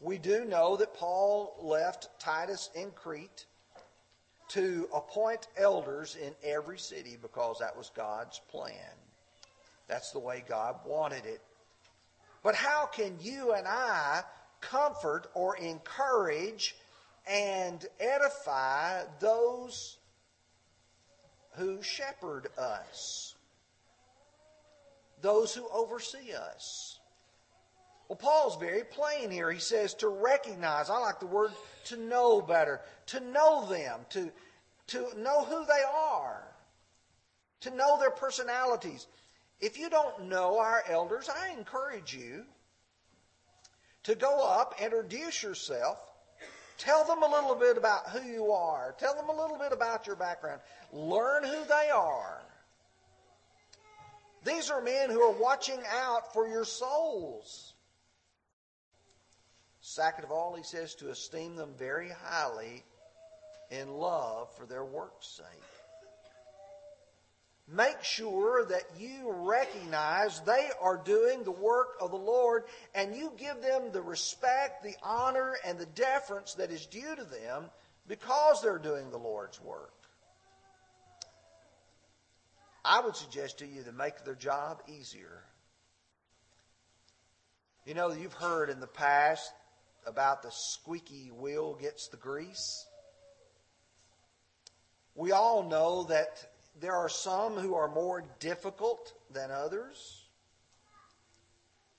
We 0.00 0.18
do 0.18 0.44
know 0.44 0.76
that 0.76 0.94
Paul 0.94 1.56
left 1.60 2.08
Titus 2.20 2.70
in 2.74 2.90
Crete 2.92 3.46
to 4.48 4.88
appoint 4.94 5.48
elders 5.56 6.16
in 6.16 6.34
every 6.42 6.78
city 6.78 7.18
because 7.20 7.58
that 7.58 7.76
was 7.76 7.90
God's 7.94 8.40
plan. 8.50 8.94
That's 9.88 10.12
the 10.12 10.18
way 10.18 10.44
God 10.48 10.76
wanted 10.86 11.26
it. 11.26 11.40
But 12.42 12.54
how 12.54 12.86
can 12.86 13.16
you 13.20 13.52
and 13.52 13.66
I 13.66 14.22
comfort 14.60 15.28
or 15.34 15.56
encourage 15.56 16.76
and 17.26 17.84
edify 18.00 19.02
those 19.20 19.98
who 21.52 21.82
shepherd 21.82 22.48
us, 22.56 23.34
those 25.20 25.54
who 25.54 25.68
oversee 25.72 26.32
us. 26.34 26.98
Well, 28.08 28.16
Paul's 28.16 28.56
very 28.56 28.84
plain 28.84 29.30
here. 29.30 29.50
He 29.50 29.60
says 29.60 29.94
to 29.94 30.08
recognize, 30.08 30.88
I 30.88 30.98
like 30.98 31.20
the 31.20 31.26
word 31.26 31.50
to 31.86 31.96
know 31.96 32.40
better, 32.40 32.80
to 33.06 33.20
know 33.20 33.66
them, 33.66 34.00
to, 34.10 34.30
to 34.88 35.20
know 35.20 35.44
who 35.44 35.66
they 35.66 35.82
are, 35.86 36.42
to 37.60 37.70
know 37.70 37.98
their 37.98 38.10
personalities. 38.10 39.06
If 39.60 39.78
you 39.78 39.90
don't 39.90 40.28
know 40.28 40.58
our 40.58 40.84
elders, 40.88 41.28
I 41.28 41.50
encourage 41.50 42.14
you 42.14 42.44
to 44.04 44.14
go 44.14 44.42
up, 44.42 44.76
introduce 44.80 45.42
yourself, 45.42 45.98
tell 46.78 47.04
them 47.04 47.22
a 47.22 47.30
little 47.30 47.56
bit 47.56 47.76
about 47.76 48.08
who 48.08 48.26
you 48.26 48.52
are, 48.52 48.94
tell 48.98 49.14
them 49.14 49.28
a 49.28 49.38
little 49.38 49.58
bit 49.58 49.72
about 49.72 50.06
your 50.06 50.16
background, 50.16 50.62
learn 50.92 51.44
who 51.44 51.64
they 51.64 51.90
are. 51.92 52.40
These 54.44 54.70
are 54.70 54.80
men 54.80 55.10
who 55.10 55.20
are 55.20 55.32
watching 55.32 55.80
out 55.90 56.32
for 56.32 56.48
your 56.48 56.64
souls. 56.64 57.74
Second 59.80 60.24
of 60.24 60.30
all, 60.30 60.54
he 60.54 60.62
says 60.62 60.94
to 60.96 61.10
esteem 61.10 61.56
them 61.56 61.72
very 61.78 62.10
highly 62.10 62.84
in 63.70 63.88
love 63.88 64.54
for 64.56 64.66
their 64.66 64.84
work's 64.84 65.28
sake. 65.28 65.62
Make 67.70 68.02
sure 68.02 68.64
that 68.64 68.84
you 68.98 69.30
recognize 69.30 70.40
they 70.40 70.70
are 70.80 70.96
doing 70.96 71.44
the 71.44 71.50
work 71.50 71.96
of 72.00 72.10
the 72.10 72.16
Lord 72.16 72.64
and 72.94 73.14
you 73.14 73.32
give 73.36 73.60
them 73.60 73.92
the 73.92 74.00
respect, 74.00 74.82
the 74.82 74.96
honor, 75.02 75.56
and 75.66 75.78
the 75.78 75.86
deference 75.86 76.54
that 76.54 76.70
is 76.70 76.86
due 76.86 77.14
to 77.14 77.24
them 77.24 77.64
because 78.06 78.62
they're 78.62 78.78
doing 78.78 79.10
the 79.10 79.18
Lord's 79.18 79.60
work. 79.60 79.97
I 82.88 83.00
would 83.00 83.16
suggest 83.16 83.58
to 83.58 83.66
you 83.66 83.82
to 83.82 83.92
make 83.92 84.24
their 84.24 84.34
job 84.34 84.82
easier. 84.88 85.44
You 87.84 87.92
know, 87.92 88.10
you've 88.12 88.32
heard 88.32 88.70
in 88.70 88.80
the 88.80 88.86
past 88.86 89.52
about 90.06 90.42
the 90.42 90.50
squeaky 90.50 91.30
wheel 91.30 91.76
gets 91.78 92.08
the 92.08 92.16
grease. 92.16 92.86
We 95.14 95.32
all 95.32 95.68
know 95.68 96.04
that 96.04 96.46
there 96.80 96.94
are 96.94 97.10
some 97.10 97.56
who 97.56 97.74
are 97.74 97.88
more 97.88 98.24
difficult 98.40 99.12
than 99.34 99.50
others. 99.50 100.24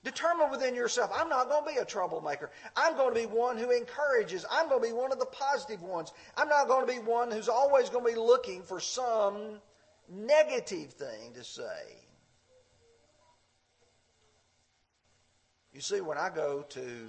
Determine 0.02 0.50
within 0.50 0.74
yourself, 0.74 1.12
I'm 1.14 1.28
not 1.28 1.48
going 1.48 1.66
to 1.66 1.72
be 1.72 1.78
a 1.78 1.84
troublemaker. 1.84 2.50
I'm 2.74 2.96
going 2.96 3.14
to 3.14 3.20
be 3.20 3.26
one 3.26 3.58
who 3.58 3.70
encourages. 3.70 4.44
I'm 4.50 4.68
going 4.68 4.82
to 4.82 4.88
be 4.88 4.94
one 4.94 5.12
of 5.12 5.20
the 5.20 5.26
positive 5.26 5.82
ones. 5.82 6.12
I'm 6.36 6.48
not 6.48 6.66
going 6.66 6.84
to 6.84 6.92
be 6.92 6.98
one 6.98 7.30
who's 7.30 7.48
always 7.48 7.90
going 7.90 8.06
to 8.06 8.12
be 8.12 8.18
looking 8.18 8.62
for 8.62 8.80
some 8.80 9.60
negative 10.10 10.92
thing 10.92 11.32
to 11.34 11.44
say. 11.44 11.96
You 15.72 15.80
see, 15.80 16.00
when 16.00 16.18
I 16.18 16.30
go 16.34 16.64
to 16.70 17.06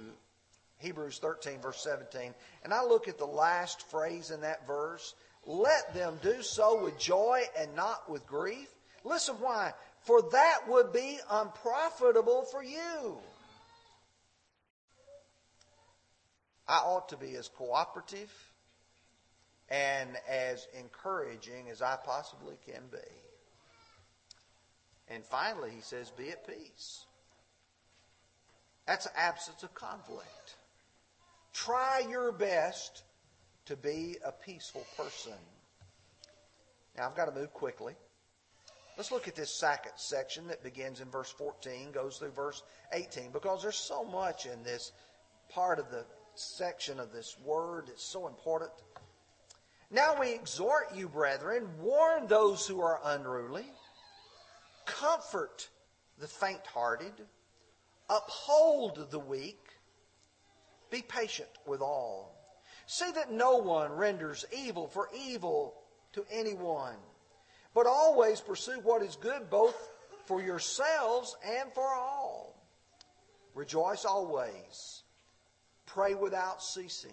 Hebrews 0.78 1.18
13, 1.18 1.60
verse 1.60 1.82
17, 1.82 2.34
and 2.64 2.72
I 2.72 2.84
look 2.84 3.08
at 3.08 3.18
the 3.18 3.26
last 3.26 3.90
phrase 3.90 4.30
in 4.30 4.40
that 4.42 4.66
verse, 4.66 5.14
let 5.44 5.92
them 5.94 6.18
do 6.22 6.42
so 6.42 6.82
with 6.84 6.98
joy 6.98 7.42
and 7.58 7.74
not 7.74 8.08
with 8.08 8.26
grief. 8.26 8.68
Listen 9.04 9.34
why. 9.40 9.72
For 10.02 10.22
that 10.22 10.60
would 10.68 10.92
be 10.92 11.18
unprofitable 11.30 12.44
for 12.50 12.62
you. 12.62 13.18
I 16.68 16.76
ought 16.76 17.08
to 17.08 17.16
be 17.16 17.34
as 17.36 17.48
cooperative 17.48 18.32
and 19.72 20.10
as 20.28 20.68
encouraging 20.78 21.70
as 21.70 21.80
I 21.80 21.96
possibly 22.04 22.56
can 22.66 22.82
be. 22.92 22.98
And 25.08 25.24
finally, 25.24 25.70
he 25.74 25.80
says, 25.80 26.10
be 26.10 26.30
at 26.30 26.46
peace. 26.46 27.06
That's 28.86 29.08
absence 29.16 29.62
of 29.62 29.74
conflict. 29.74 30.56
Try 31.54 32.04
your 32.08 32.32
best 32.32 33.02
to 33.66 33.76
be 33.76 34.18
a 34.24 34.32
peaceful 34.32 34.84
person. 34.96 35.32
Now, 36.96 37.08
I've 37.08 37.16
got 37.16 37.26
to 37.26 37.40
move 37.40 37.54
quickly. 37.54 37.94
Let's 38.98 39.10
look 39.10 39.26
at 39.26 39.34
this 39.34 39.58
second 39.58 39.92
section 39.96 40.48
that 40.48 40.62
begins 40.62 41.00
in 41.00 41.08
verse 41.08 41.30
14, 41.30 41.92
goes 41.92 42.18
through 42.18 42.32
verse 42.32 42.62
18, 42.92 43.30
because 43.32 43.62
there's 43.62 43.76
so 43.76 44.04
much 44.04 44.44
in 44.44 44.62
this 44.64 44.92
part 45.48 45.78
of 45.78 45.90
the 45.90 46.04
section 46.34 47.00
of 47.00 47.10
this 47.10 47.36
word. 47.42 47.88
It's 47.88 48.04
so 48.04 48.26
important. 48.26 48.70
Now 49.92 50.18
we 50.18 50.32
exhort 50.32 50.94
you, 50.94 51.06
brethren, 51.06 51.68
warn 51.78 52.26
those 52.26 52.66
who 52.66 52.80
are 52.80 52.98
unruly, 53.04 53.66
comfort 54.86 55.68
the 56.18 56.26
faint 56.26 56.66
hearted, 56.66 57.12
uphold 58.08 59.10
the 59.10 59.18
weak, 59.18 59.60
be 60.90 61.02
patient 61.02 61.50
with 61.66 61.82
all. 61.82 62.34
See 62.86 63.10
that 63.12 63.32
no 63.32 63.58
one 63.58 63.92
renders 63.92 64.46
evil 64.50 64.88
for 64.88 65.10
evil 65.14 65.74
to 66.14 66.24
anyone, 66.30 66.96
but 67.74 67.86
always 67.86 68.40
pursue 68.40 68.80
what 68.82 69.02
is 69.02 69.16
good 69.16 69.50
both 69.50 69.76
for 70.24 70.42
yourselves 70.42 71.36
and 71.44 71.70
for 71.74 71.86
all. 71.86 72.56
Rejoice 73.54 74.06
always. 74.06 75.02
Pray 75.84 76.14
without 76.14 76.62
ceasing. 76.62 77.12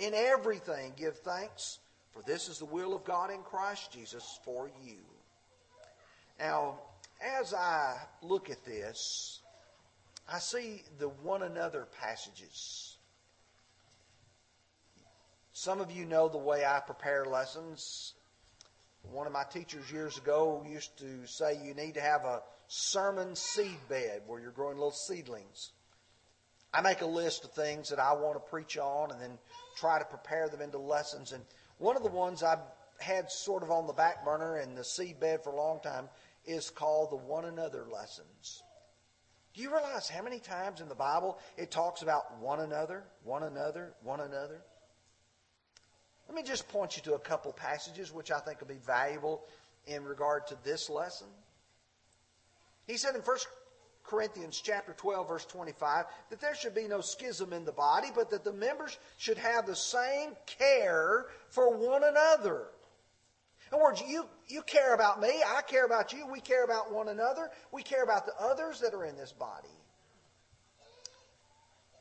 In 0.00 0.14
everything 0.14 0.92
give 0.96 1.18
thanks, 1.18 1.78
for 2.12 2.22
this 2.22 2.48
is 2.48 2.58
the 2.58 2.64
will 2.64 2.94
of 2.94 3.04
God 3.04 3.30
in 3.30 3.42
Christ 3.42 3.92
Jesus 3.92 4.40
for 4.44 4.70
you. 4.84 4.98
Now, 6.38 6.78
as 7.38 7.52
I 7.52 7.96
look 8.22 8.50
at 8.50 8.64
this, 8.64 9.40
I 10.32 10.38
see 10.38 10.82
the 10.98 11.08
one 11.08 11.42
another 11.42 11.86
passages 12.00 12.96
some 15.60 15.82
of 15.82 15.90
you 15.90 16.06
know 16.06 16.26
the 16.26 16.38
way 16.38 16.64
I 16.64 16.80
prepare 16.80 17.26
lessons. 17.26 18.14
One 19.02 19.26
of 19.26 19.32
my 19.34 19.44
teachers 19.44 19.92
years 19.92 20.16
ago 20.16 20.64
used 20.66 20.96
to 21.00 21.26
say 21.26 21.60
you 21.62 21.74
need 21.74 21.92
to 21.96 22.00
have 22.00 22.24
a 22.24 22.40
sermon 22.68 23.36
seed 23.36 23.76
bed 23.86 24.22
where 24.26 24.40
you're 24.40 24.52
growing 24.52 24.78
little 24.78 24.90
seedlings. 24.90 25.72
I 26.72 26.80
make 26.80 27.02
a 27.02 27.06
list 27.06 27.44
of 27.44 27.52
things 27.52 27.90
that 27.90 27.98
I 27.98 28.14
want 28.14 28.36
to 28.36 28.50
preach 28.50 28.78
on 28.78 29.10
and 29.10 29.20
then 29.20 29.36
try 29.80 29.98
to 29.98 30.04
prepare 30.04 30.48
them 30.48 30.60
into 30.60 30.78
lessons. 30.78 31.32
And 31.32 31.42
one 31.78 31.96
of 31.96 32.02
the 32.02 32.10
ones 32.10 32.42
I've 32.42 32.58
had 32.98 33.30
sort 33.30 33.62
of 33.62 33.70
on 33.70 33.86
the 33.86 33.92
back 33.92 34.24
burner 34.24 34.58
in 34.58 34.74
the 34.74 34.84
seed 34.84 35.18
bed 35.18 35.42
for 35.42 35.50
a 35.50 35.56
long 35.56 35.80
time 35.80 36.08
is 36.46 36.70
called 36.70 37.10
the 37.10 37.16
one 37.16 37.46
another 37.46 37.86
lessons. 37.90 38.62
Do 39.54 39.62
you 39.62 39.72
realize 39.72 40.08
how 40.08 40.22
many 40.22 40.38
times 40.38 40.80
in 40.80 40.88
the 40.88 40.94
Bible 40.94 41.38
it 41.56 41.70
talks 41.70 42.02
about 42.02 42.38
one 42.40 42.60
another, 42.60 43.04
one 43.24 43.42
another, 43.42 43.94
one 44.02 44.20
another? 44.20 44.60
Let 46.28 46.36
me 46.36 46.42
just 46.42 46.68
point 46.68 46.96
you 46.96 47.02
to 47.04 47.14
a 47.14 47.18
couple 47.18 47.52
passages 47.52 48.12
which 48.12 48.30
I 48.30 48.38
think 48.38 48.60
will 48.60 48.68
be 48.68 48.78
valuable 48.86 49.42
in 49.86 50.04
regard 50.04 50.46
to 50.48 50.56
this 50.62 50.88
lesson. 50.88 51.26
He 52.86 52.96
said 52.96 53.16
in 53.16 53.22
1 53.22 53.36
Corinthians 54.10 54.60
chapter 54.60 54.92
12 54.92 55.28
verse 55.28 55.44
25 55.44 56.04
that 56.30 56.40
there 56.40 56.56
should 56.56 56.74
be 56.74 56.88
no 56.88 57.00
schism 57.00 57.52
in 57.52 57.64
the 57.64 57.70
body, 57.72 58.08
but 58.12 58.28
that 58.30 58.42
the 58.42 58.52
members 58.52 58.98
should 59.16 59.38
have 59.38 59.66
the 59.66 59.76
same 59.76 60.32
care 60.46 61.26
for 61.48 61.76
one 61.76 62.02
another. 62.02 62.66
In 63.70 63.76
other 63.76 63.84
words, 63.84 64.02
you, 64.04 64.26
you 64.48 64.62
care 64.62 64.94
about 64.94 65.20
me, 65.20 65.28
I 65.28 65.62
care 65.62 65.86
about 65.86 66.12
you, 66.12 66.26
we 66.26 66.40
care 66.40 66.64
about 66.64 66.92
one 66.92 67.06
another, 67.08 67.50
we 67.70 67.84
care 67.84 68.02
about 68.02 68.26
the 68.26 68.34
others 68.40 68.80
that 68.80 68.94
are 68.94 69.04
in 69.04 69.16
this 69.16 69.30
body. 69.30 69.68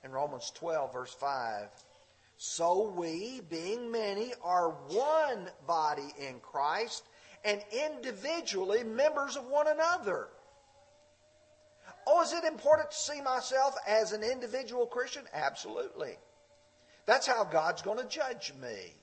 In 0.04 0.12
Romans 0.12 0.52
12, 0.56 0.92
verse 0.92 1.14
5, 1.14 1.68
so 2.38 2.92
we, 2.98 3.42
being 3.50 3.92
many, 3.92 4.32
are 4.42 4.70
one 4.88 5.50
body 5.68 6.12
in 6.18 6.40
Christ 6.40 7.04
and 7.46 7.62
individually 7.72 8.84
members 8.84 9.36
of 9.36 9.46
one 9.46 9.68
another. 9.68 10.30
Oh, 12.12 12.24
is 12.24 12.34
it 12.34 12.44
important 12.44 12.90
to 12.90 12.98
see 12.98 13.22
myself 13.22 13.76
as 13.88 14.14
an 14.14 14.24
individual 14.24 14.88
Christian? 14.88 15.22
Absolutely. 15.32 16.18
That's 17.06 17.28
how 17.28 17.44
God's 17.44 17.84
going 17.84 18.00
to 18.00 18.08
judge 18.08 18.52
me. 18.60 18.96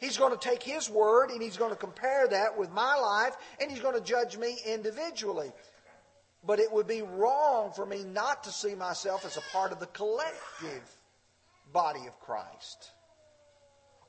He's 0.00 0.16
going 0.16 0.30
to 0.32 0.38
take 0.38 0.62
His 0.62 0.88
word 0.88 1.30
and 1.30 1.42
He's 1.42 1.56
going 1.56 1.72
to 1.72 1.76
compare 1.76 2.28
that 2.28 2.56
with 2.56 2.70
my 2.70 2.94
life 2.94 3.34
and 3.60 3.68
He's 3.68 3.80
going 3.80 3.96
to 3.96 4.00
judge 4.00 4.36
me 4.36 4.58
individually. 4.64 5.50
But 6.46 6.60
it 6.60 6.70
would 6.70 6.86
be 6.86 7.02
wrong 7.02 7.72
for 7.72 7.84
me 7.84 8.04
not 8.04 8.44
to 8.44 8.52
see 8.52 8.76
myself 8.76 9.26
as 9.26 9.36
a 9.36 9.40
part 9.40 9.72
of 9.72 9.80
the 9.80 9.86
collective 9.86 10.84
body 11.72 12.06
of 12.06 12.20
Christ 12.20 12.92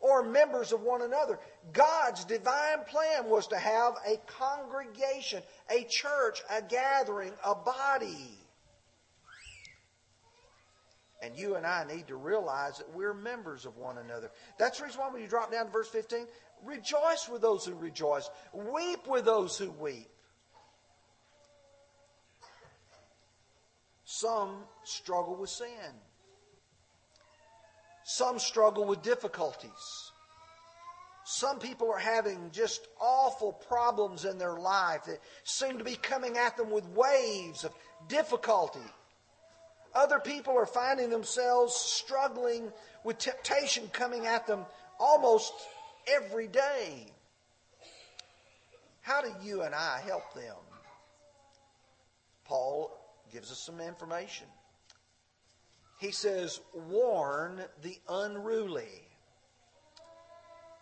or 0.07 0.23
members 0.23 0.71
of 0.71 0.81
one 0.81 1.01
another. 1.01 1.39
God's 1.73 2.23
divine 2.23 2.83
plan 2.87 3.29
was 3.29 3.47
to 3.47 3.57
have 3.57 3.95
a 4.07 4.17
congregation, 4.25 5.43
a 5.69 5.83
church, 5.83 6.41
a 6.49 6.61
gathering, 6.61 7.33
a 7.43 7.53
body. 7.53 8.37
And 11.21 11.35
you 11.35 11.55
and 11.55 11.65
I 11.65 11.83
need 11.83 12.07
to 12.07 12.15
realize 12.15 12.77
that 12.77 12.93
we're 12.93 13.13
members 13.13 13.65
of 13.65 13.75
one 13.77 13.97
another. 13.97 14.29
That's 14.59 14.77
the 14.77 14.85
reason 14.85 15.01
why 15.01 15.09
when 15.09 15.21
you 15.21 15.27
drop 15.27 15.51
down 15.51 15.65
to 15.65 15.71
verse 15.71 15.89
15, 15.89 16.27
rejoice 16.63 17.27
with 17.31 17.41
those 17.41 17.65
who 17.65 17.73
rejoice, 17.73 18.29
weep 18.53 19.07
with 19.07 19.25
those 19.25 19.57
who 19.57 19.71
weep. 19.71 20.09
Some 24.05 24.63
struggle 24.83 25.35
with 25.35 25.49
sin. 25.49 25.67
Some 28.09 28.39
struggle 28.39 28.85
with 28.85 29.01
difficulties. 29.01 30.11
Some 31.25 31.59
people 31.59 31.91
are 31.91 31.99
having 31.99 32.51
just 32.53 32.87
awful 33.01 33.51
problems 33.51 34.23
in 34.23 34.37
their 34.37 34.57
life 34.57 35.03
that 35.07 35.19
seem 35.43 35.77
to 35.77 35.83
be 35.83 35.97
coming 35.97 36.37
at 36.37 36.55
them 36.55 36.69
with 36.69 36.85
waves 36.95 37.65
of 37.65 37.73
difficulty. 38.07 38.79
Other 39.93 40.19
people 40.19 40.57
are 40.57 40.65
finding 40.65 41.09
themselves 41.09 41.75
struggling 41.75 42.71
with 43.03 43.17
temptation 43.17 43.89
coming 43.91 44.25
at 44.25 44.47
them 44.47 44.65
almost 45.01 45.51
every 46.07 46.47
day. 46.47 47.11
How 49.01 49.21
do 49.21 49.33
you 49.43 49.63
and 49.63 49.75
I 49.75 49.99
help 50.05 50.33
them? 50.33 50.55
Paul 52.45 52.89
gives 53.33 53.51
us 53.51 53.59
some 53.59 53.81
information. 53.81 54.47
He 55.97 56.11
says, 56.11 56.59
warn 56.73 57.61
the 57.81 57.97
unruly. 58.07 59.07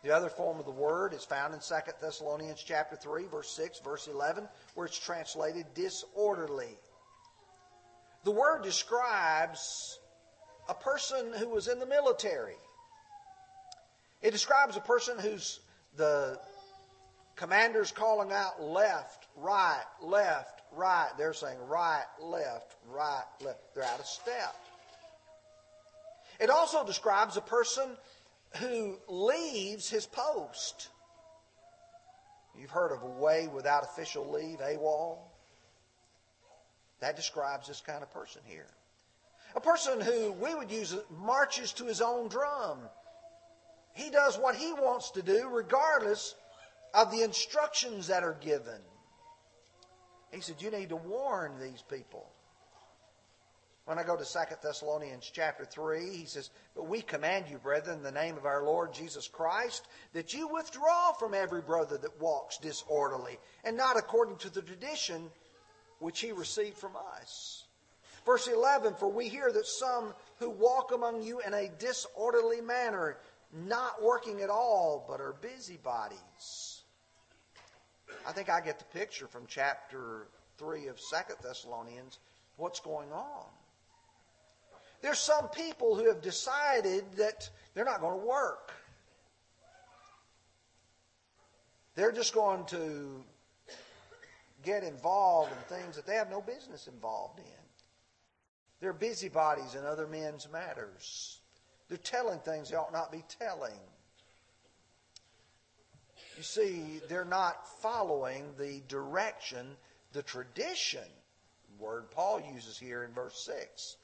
The 0.04 0.12
other 0.12 0.30
form 0.30 0.60
of 0.60 0.66
the 0.66 0.72
word 0.72 1.14
is 1.14 1.24
found 1.24 1.54
in 1.54 1.60
2 1.60 1.76
Thessalonians 2.00 2.62
chapter 2.64 2.96
3, 2.96 3.26
verse 3.26 3.50
6, 3.52 3.80
verse 3.80 4.08
11, 4.08 4.48
where 4.76 4.86
it's 4.86 5.00
translated 5.00 5.66
disorderly. 5.74 6.78
The 8.24 8.32
word 8.32 8.64
describes 8.64 9.98
a 10.68 10.74
person 10.74 11.32
who 11.38 11.50
was 11.50 11.68
in 11.68 11.80
the 11.80 11.86
military. 11.86 12.58
It 14.22 14.32
describes 14.32 14.76
a 14.78 14.82
person 14.82 15.18
who's 15.18 15.60
the 15.96 16.40
commander's 17.36 17.92
calling 17.92 18.32
out 18.32 18.62
left, 18.62 19.28
right, 19.36 19.84
left, 20.02 20.62
right. 20.72 21.10
They're 21.18 21.34
saying 21.34 21.60
right, 21.68 22.06
left, 22.22 22.76
right, 22.88 23.24
left. 23.42 23.74
They're 23.74 23.84
out 23.84 24.00
of 24.00 24.06
step. 24.06 24.56
It 26.40 26.50
also 26.50 26.86
describes 26.86 27.38
a 27.38 27.42
person 27.42 27.98
who 28.58 28.98
leaves 29.08 29.90
his 29.90 30.06
post. 30.06 30.90
You've 32.58 32.72
heard 32.72 32.92
of 32.92 33.04
away 33.04 33.48
without 33.48 33.84
official 33.84 34.32
leave, 34.32 34.60
AWOL. 34.60 35.20
That 37.02 37.16
describes 37.16 37.68
this 37.68 37.82
kind 37.82 38.02
of 38.02 38.12
person 38.12 38.42
here. 38.46 38.70
A 39.56 39.62
person 39.62 40.02
who 40.02 40.32
we 40.34 40.56
would 40.56 40.72
use 40.72 40.96
marches 41.10 41.74
to 41.74 41.86
his 41.86 42.02
own 42.02 42.28
drum. 42.28 42.80
He 43.94 44.10
does 44.10 44.38
what 44.38 44.56
he 44.56 44.74
wants 44.74 45.12
to 45.12 45.22
do 45.22 45.50
regardless 45.50 46.36
of 46.94 47.12
the 47.12 47.24
instructions 47.24 48.08
that 48.08 48.24
are 48.24 48.38
given. 48.42 48.82
He 50.32 50.42
said, 50.42 50.62
You 50.62 50.72
need 50.72 50.90
to 50.90 50.98
warn 50.98 51.60
these 51.60 51.82
people. 51.82 52.30
When 53.86 54.00
I 54.00 54.04
go 54.04 54.16
to 54.16 54.26
2 54.26 54.40
Thessalonians 54.64 55.30
chapter 55.32 55.64
3, 55.64 56.10
he 56.10 56.26
says, 56.26 56.50
But 56.76 56.88
we 56.88 57.02
command 57.02 57.46
you, 57.50 57.60
brethren, 57.60 57.98
in 57.98 58.04
the 58.04 58.12
name 58.12 58.36
of 58.36 58.46
our 58.46 58.64
Lord 58.64 58.92
Jesus 58.94 59.28
Christ, 59.28 59.88
that 60.14 60.34
you 60.34 60.48
withdraw 60.48 61.14
from 61.14 61.36
every 61.36 61.62
brother 61.62 61.98
that 62.00 62.20
walks 62.20 62.58
disorderly, 62.58 63.38
and 63.64 63.78
not 63.78 63.96
according 63.96 64.38
to 64.38 64.50
the 64.50 64.64
tradition 64.64 65.30
which 66.00 66.20
he 66.20 66.32
received 66.32 66.78
from 66.78 66.94
us. 67.16 67.66
Verse 68.26 68.48
11 68.48 68.96
For 68.96 69.08
we 69.08 69.30
hear 69.30 69.52
that 69.52 69.68
some 69.68 70.16
who 70.40 70.50
walk 70.50 70.92
among 70.92 71.22
you 71.22 71.42
in 71.42 71.54
a 71.54 71.70
disorderly 71.78 72.62
manner, 72.62 73.18
not 73.54 74.02
working 74.02 74.42
at 74.42 74.50
all, 74.50 75.06
but 75.08 75.22
are 75.22 75.36
busybodies. 75.42 76.82
I 78.28 78.32
think 78.32 78.50
I 78.50 78.62
get 78.62 78.80
the 78.80 78.86
picture 78.86 79.28
from 79.28 79.46
chapter 79.48 80.28
3 80.58 80.88
of 80.88 81.00
Second 81.00 81.36
Thessalonians 81.44 82.18
what's 82.58 82.80
going 82.80 83.12
on. 83.12 83.46
There's 85.02 85.20
some 85.20 85.50
people 85.50 85.96
who 85.96 86.08
have 86.08 86.22
decided 86.22 87.04
that 87.18 87.50
they're 87.74 87.86
not 87.86 88.02
going 88.02 88.20
to 88.20 88.26
work. 88.26 88.72
They're 91.96 92.12
just 92.12 92.34
going 92.34 92.66
to 92.66 93.24
get 94.64 94.84
involved 94.84 95.52
in 95.52 95.78
things 95.78 95.96
that 95.96 96.06
they 96.06 96.16
have 96.16 96.30
no 96.30 96.42
business 96.42 96.88
involved 96.88 97.40
in. 97.40 97.46
They're 98.82 98.94
busybodies 98.94 99.76
in 99.76 99.86
other 99.86 100.08
men's 100.08 100.48
matters. 100.52 101.40
They're 101.88 101.98
telling 101.98 102.40
things 102.40 102.70
they 102.70 102.76
ought 102.76 102.92
not 102.92 103.12
be 103.12 103.24
telling. 103.40 103.80
You 106.36 106.44
see, 106.44 107.00
they're 107.08 107.24
not 107.24 107.66
following 107.82 108.44
the 108.58 108.82
direction, 108.90 109.78
the 110.12 110.24
tradition, 110.24 111.08
word 111.80 112.12
Paul 112.12 112.42
uses 112.54 112.78
here 112.78 113.04
in 113.04 113.14
verse 113.14 113.40
6, 113.46 113.98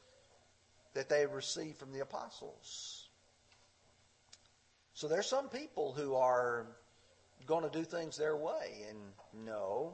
that 0.93 1.09
they 1.09 1.25
received 1.25 1.77
from 1.77 1.91
the 1.91 2.01
apostles. 2.01 3.09
So 4.93 5.07
there's 5.07 5.27
some 5.27 5.49
people 5.49 5.93
who 5.93 6.15
are 6.15 6.67
going 7.47 7.63
to 7.63 7.69
do 7.69 7.83
things 7.83 8.17
their 8.17 8.37
way, 8.37 8.85
and 8.89 8.99
no, 9.45 9.93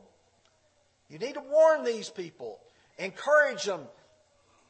you 1.09 1.17
need 1.17 1.35
to 1.35 1.43
warn 1.49 1.83
these 1.83 2.09
people, 2.09 2.59
encourage 2.97 3.63
them, 3.63 3.81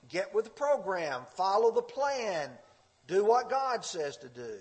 get 0.10 0.34
with 0.36 0.46
the 0.46 0.52
program, 0.52 1.22
follow 1.36 1.72
the 1.72 1.82
plan, 1.82 2.50
do 3.08 3.26
what 3.26 3.50
God 3.50 3.84
says 3.84 4.18
to 4.18 4.30
do. 4.30 4.58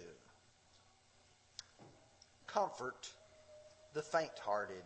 Comfort 2.47 3.11
the 3.93 4.03
faint 4.03 4.39
hearted. 4.43 4.85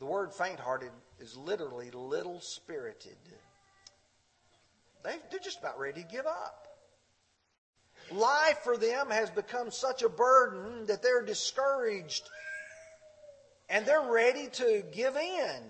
The 0.00 0.06
word 0.06 0.34
faint 0.34 0.60
hearted 0.60 0.90
is 1.20 1.36
literally 1.36 1.90
little 1.92 2.40
spirited. 2.40 3.16
They're 5.04 5.40
just 5.42 5.60
about 5.60 5.78
ready 5.78 6.02
to 6.02 6.08
give 6.08 6.26
up. 6.26 6.66
Life 8.10 8.58
for 8.64 8.76
them 8.76 9.10
has 9.10 9.30
become 9.30 9.70
such 9.70 10.02
a 10.02 10.08
burden 10.08 10.86
that 10.86 11.02
they're 11.02 11.24
discouraged 11.24 12.28
and 13.68 13.86
they're 13.86 14.10
ready 14.10 14.48
to 14.48 14.82
give 14.92 15.16
in. 15.16 15.62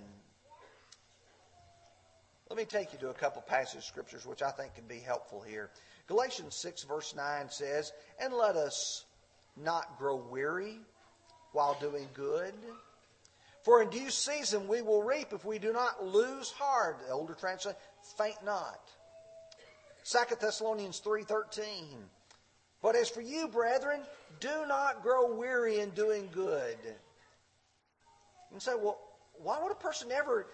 Let 2.51 2.59
me 2.59 2.65
take 2.65 2.93
you 2.93 2.99
to 3.01 3.09
a 3.09 3.15
couple 3.15 3.43
passages 3.43 3.79
of 3.79 3.85
scriptures 3.85 4.27
which 4.27 4.43
I 4.43 4.51
think 4.51 4.75
can 4.75 4.87
be 4.87 4.99
helpful 4.99 5.43
here. 5.43 5.71
Galatians 6.07 6.55
6, 6.57 6.85
verse 6.85 7.15
9 7.17 7.51
says, 7.51 7.93
And 8.21 8.35
let 8.35 8.57
us 8.57 9.05
not 9.57 9.99
grow 9.99 10.17
weary 10.17 10.79
while 11.53 11.77
doing 11.81 12.09
good, 12.15 12.53
For 13.63 13.81
in 13.81 13.89
due 13.89 14.11
season 14.11 14.69
we 14.69 14.83
will 14.83 15.03
reap 15.03 15.33
if 15.33 15.45
we 15.45 15.59
do 15.59 15.73
not 15.73 16.05
lose 16.05 16.51
heart. 16.51 16.99
The 17.07 17.13
older 17.13 17.35
translation, 17.35 17.79
faint 18.19 18.45
not. 18.45 18.81
2 20.05 20.19
Thessalonians 20.41 21.01
3.13. 21.05 21.65
But 22.83 22.97
as 22.97 23.09
for 23.09 23.23
you, 23.23 23.49
brethren, 23.49 24.01
do 24.41 24.67
not 24.69 25.03
grow 25.03 25.35
weary 25.35 25.81
in 25.81 25.91
doing 25.91 26.29
good. 26.33 26.77
And 28.53 28.61
say, 28.61 28.73
well, 28.75 28.99
why 29.43 29.61
would 29.63 29.73
a 29.73 29.77
person 29.77 30.13
ever 30.13 30.47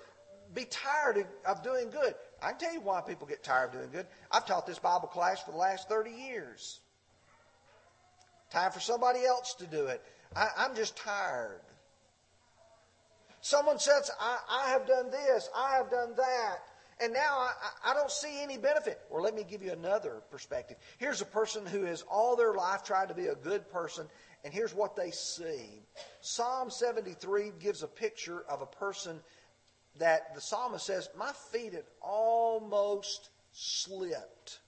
be 0.55 0.65
tired 0.67 1.27
of 1.45 1.63
doing 1.63 1.91
good? 1.91 2.15
I 2.43 2.51
can 2.51 2.59
tell 2.59 2.73
you 2.73 2.81
why 2.81 3.01
people 3.01 3.27
get 3.27 3.43
tired 3.43 3.67
of 3.67 3.73
doing 3.73 3.91
good. 3.91 4.07
I've 4.31 4.47
taught 4.47 4.67
this 4.67 4.79
Bible 4.79 5.09
class 5.09 5.43
for 5.43 5.51
the 5.51 5.59
last 5.59 5.89
30 5.89 6.11
years. 6.11 6.81
Time 8.51 8.73
for 8.73 8.81
somebody 8.81 9.25
else 9.25 9.55
to 9.55 9.67
do 9.67 9.87
it. 9.87 10.03
I, 10.35 10.49
am 10.59 10.75
just 10.75 10.97
tired. 10.97 11.61
Someone 13.41 13.79
says, 13.79 14.11
I, 14.21 14.39
I, 14.49 14.71
have 14.71 14.87
done 14.87 15.11
this, 15.11 15.49
I 15.57 15.77
have 15.77 15.91
done 15.91 16.15
that, 16.17 16.59
and 17.03 17.13
now 17.13 17.39
I, 17.39 17.53
I 17.85 17.95
don't 17.95 18.11
see 18.11 18.43
any 18.43 18.59
benefit. 18.59 19.01
Or 19.11 19.23
let 19.23 19.35
me 19.35 19.45
give 19.49 19.63
you 19.63 19.73
another 19.73 20.23
perspective. 20.31 20.77
Here's 20.99 21.21
a 21.21 21.27
person 21.27 21.67
who 21.67 21.85
has 21.85 22.03
all 22.03 22.37
their 22.37 22.55
life 22.55 22.85
tried 22.85 23.09
to 23.09 23.15
be 23.15 23.27
a 23.27 23.35
good 23.35 23.71
person, 23.71 24.07
and 24.45 24.53
here's 24.53 24.75
what 24.75 24.97
they 24.97 25.11
see. 25.11 25.83
Psalm 26.21 26.71
73 26.71 27.53
gives 27.59 27.83
a 27.83 27.89
picture 27.89 28.45
of 28.49 28.63
a 28.63 28.67
person 28.67 29.21
that 29.99 30.35
the 30.35 30.41
psalmist 30.41 30.87
says, 30.87 31.09
My 31.17 31.33
feet 31.53 31.73
had 31.73 31.85
almost 32.01 33.31
slipped, 33.53 34.61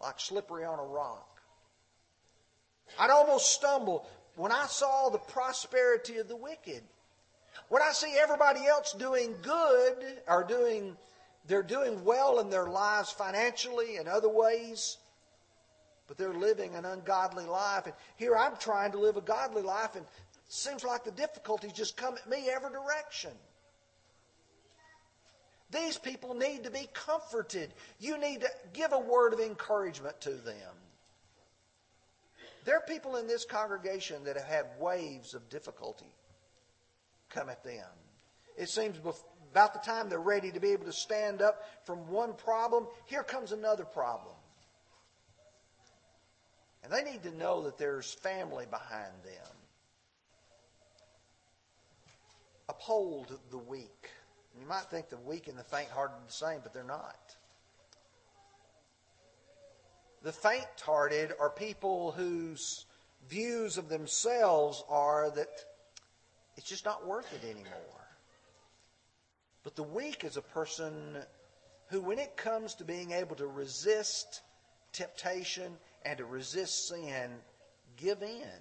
like 0.00 0.18
slippery 0.18 0.64
on 0.64 0.78
a 0.78 0.84
rock. 0.84 1.40
I'd 2.98 3.10
almost 3.10 3.52
stumbled 3.52 4.06
when 4.36 4.52
I 4.52 4.66
saw 4.66 5.08
the 5.08 5.18
prosperity 5.18 6.18
of 6.18 6.28
the 6.28 6.36
wicked. 6.36 6.82
When 7.68 7.82
I 7.82 7.92
see 7.92 8.14
everybody 8.20 8.66
else 8.66 8.92
doing 8.92 9.34
good 9.42 10.22
or 10.28 10.44
doing, 10.44 10.96
they're 11.46 11.62
doing 11.62 12.04
well 12.04 12.40
in 12.40 12.50
their 12.50 12.66
lives 12.66 13.10
financially 13.10 13.96
and 13.96 14.08
other 14.08 14.28
ways, 14.28 14.96
but 16.06 16.16
they're 16.16 16.34
living 16.34 16.74
an 16.74 16.84
ungodly 16.84 17.44
life. 17.44 17.86
And 17.86 17.94
here 18.16 18.36
I'm 18.36 18.56
trying 18.56 18.92
to 18.92 18.98
live 18.98 19.16
a 19.16 19.22
godly 19.22 19.62
life, 19.62 19.94
and 19.94 20.04
it 20.04 20.52
seems 20.52 20.84
like 20.84 21.04
the 21.04 21.10
difficulties 21.10 21.72
just 21.72 21.96
come 21.96 22.14
at 22.14 22.28
me 22.28 22.48
every 22.48 22.70
direction. 22.70 23.32
These 25.70 25.98
people 25.98 26.34
need 26.34 26.64
to 26.64 26.70
be 26.70 26.88
comforted. 26.92 27.74
You 27.98 28.16
need 28.18 28.42
to 28.42 28.50
give 28.72 28.92
a 28.92 28.98
word 28.98 29.32
of 29.32 29.40
encouragement 29.40 30.20
to 30.22 30.30
them. 30.30 30.72
There 32.64 32.76
are 32.76 32.86
people 32.86 33.16
in 33.16 33.26
this 33.26 33.44
congregation 33.44 34.24
that 34.24 34.36
have 34.36 34.46
had 34.46 34.66
waves 34.78 35.34
of 35.34 35.48
difficulty 35.48 36.12
come 37.28 37.50
at 37.50 37.64
them. 37.64 37.84
It 38.56 38.68
seems 38.68 38.98
about 39.54 39.72
the 39.72 39.78
time 39.78 40.08
they're 40.08 40.18
ready 40.18 40.50
to 40.50 40.58
be 40.58 40.72
able 40.72 40.84
to 40.84 40.92
stand 40.92 41.40
up 41.40 41.62
from 41.84 42.08
one 42.08 42.32
problem, 42.32 42.88
here 43.06 43.22
comes 43.22 43.52
another 43.52 43.84
problem. 43.84 44.34
And 46.82 46.92
they 46.92 47.04
need 47.04 47.22
to 47.22 47.30
know 47.36 47.62
that 47.62 47.78
there's 47.78 48.12
family 48.14 48.66
behind 48.68 49.12
them. 49.22 49.56
Uphold 52.68 53.38
the 53.52 53.58
weak. 53.58 54.10
You 54.60 54.66
might 54.66 54.86
think 54.90 55.08
the 55.08 55.18
weak 55.18 55.46
and 55.46 55.56
the 55.56 55.62
faint 55.62 55.88
hearted 55.88 56.14
are 56.14 56.26
the 56.26 56.32
same, 56.32 56.58
but 56.60 56.74
they're 56.74 56.82
not. 56.82 57.36
The 60.24 60.32
faint 60.32 60.66
hearted 60.84 61.32
are 61.38 61.50
people 61.50 62.10
whose 62.10 62.86
views 63.28 63.78
of 63.78 63.88
themselves 63.88 64.82
are 64.88 65.30
that 65.30 65.64
it's 66.56 66.68
just 66.68 66.84
not 66.84 67.06
worth 67.06 67.32
it 67.32 67.44
anymore. 67.44 68.03
But 69.64 69.76
the 69.76 69.82
weak 69.82 70.24
is 70.24 70.36
a 70.36 70.42
person 70.42 71.16
who, 71.88 72.00
when 72.02 72.18
it 72.18 72.36
comes 72.36 72.74
to 72.74 72.84
being 72.84 73.12
able 73.12 73.34
to 73.36 73.46
resist 73.46 74.42
temptation 74.92 75.72
and 76.04 76.18
to 76.18 76.24
resist 76.24 76.88
sin, 76.88 77.30
give 77.96 78.22
in. 78.22 78.60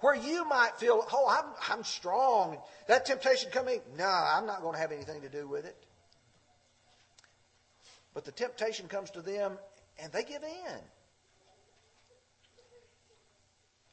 Where 0.00 0.14
you 0.14 0.44
might 0.44 0.76
feel, 0.76 1.04
oh, 1.12 1.26
I'm, 1.28 1.76
I'm 1.76 1.82
strong. 1.82 2.58
That 2.86 3.04
temptation 3.04 3.50
coming, 3.50 3.80
no, 3.96 4.06
I'm 4.06 4.46
not 4.46 4.62
going 4.62 4.74
to 4.74 4.80
have 4.80 4.92
anything 4.92 5.22
to 5.22 5.28
do 5.28 5.48
with 5.48 5.64
it. 5.64 5.76
But 8.14 8.24
the 8.24 8.32
temptation 8.32 8.86
comes 8.86 9.10
to 9.12 9.22
them 9.22 9.58
and 9.98 10.12
they 10.12 10.22
give 10.22 10.42
in. 10.44 10.78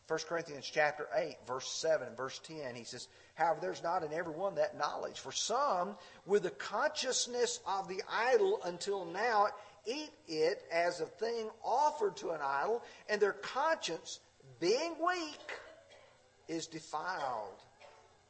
1 0.08 0.20
Corinthians 0.30 0.70
chapter 0.72 1.08
8, 1.15 1.36
verse 1.48 1.68
7 1.68 2.08
and 2.08 2.15
verse 2.15 2.39
10, 2.39 2.76
he 2.76 2.84
says, 2.84 3.08
However, 3.34 3.60
there's 3.60 3.82
not 3.82 4.04
in 4.04 4.13
every 4.13 4.34
one 4.34 4.56
that 4.56 4.78
knowledge. 4.78 5.20
For 5.20 5.32
some, 5.32 5.96
with 6.28 6.44
the 6.44 6.52
consciousness 6.52 7.60
of 7.65 7.88
the 7.88 8.04
idol 8.12 8.60
until 8.65 9.06
now, 9.06 9.48
eat 9.86 10.12
it 10.28 10.63
as 10.72 11.02
a 11.02 11.06
thing 11.06 11.50
offered 11.63 12.15
to 12.18 12.32
an 12.32 12.41
idol, 12.44 12.84
and 13.10 13.20
their 13.20 13.34
conscience, 13.34 14.20
being 14.60 14.96
weak, 15.04 15.39
is 16.48 16.68
defiled. 16.68 17.62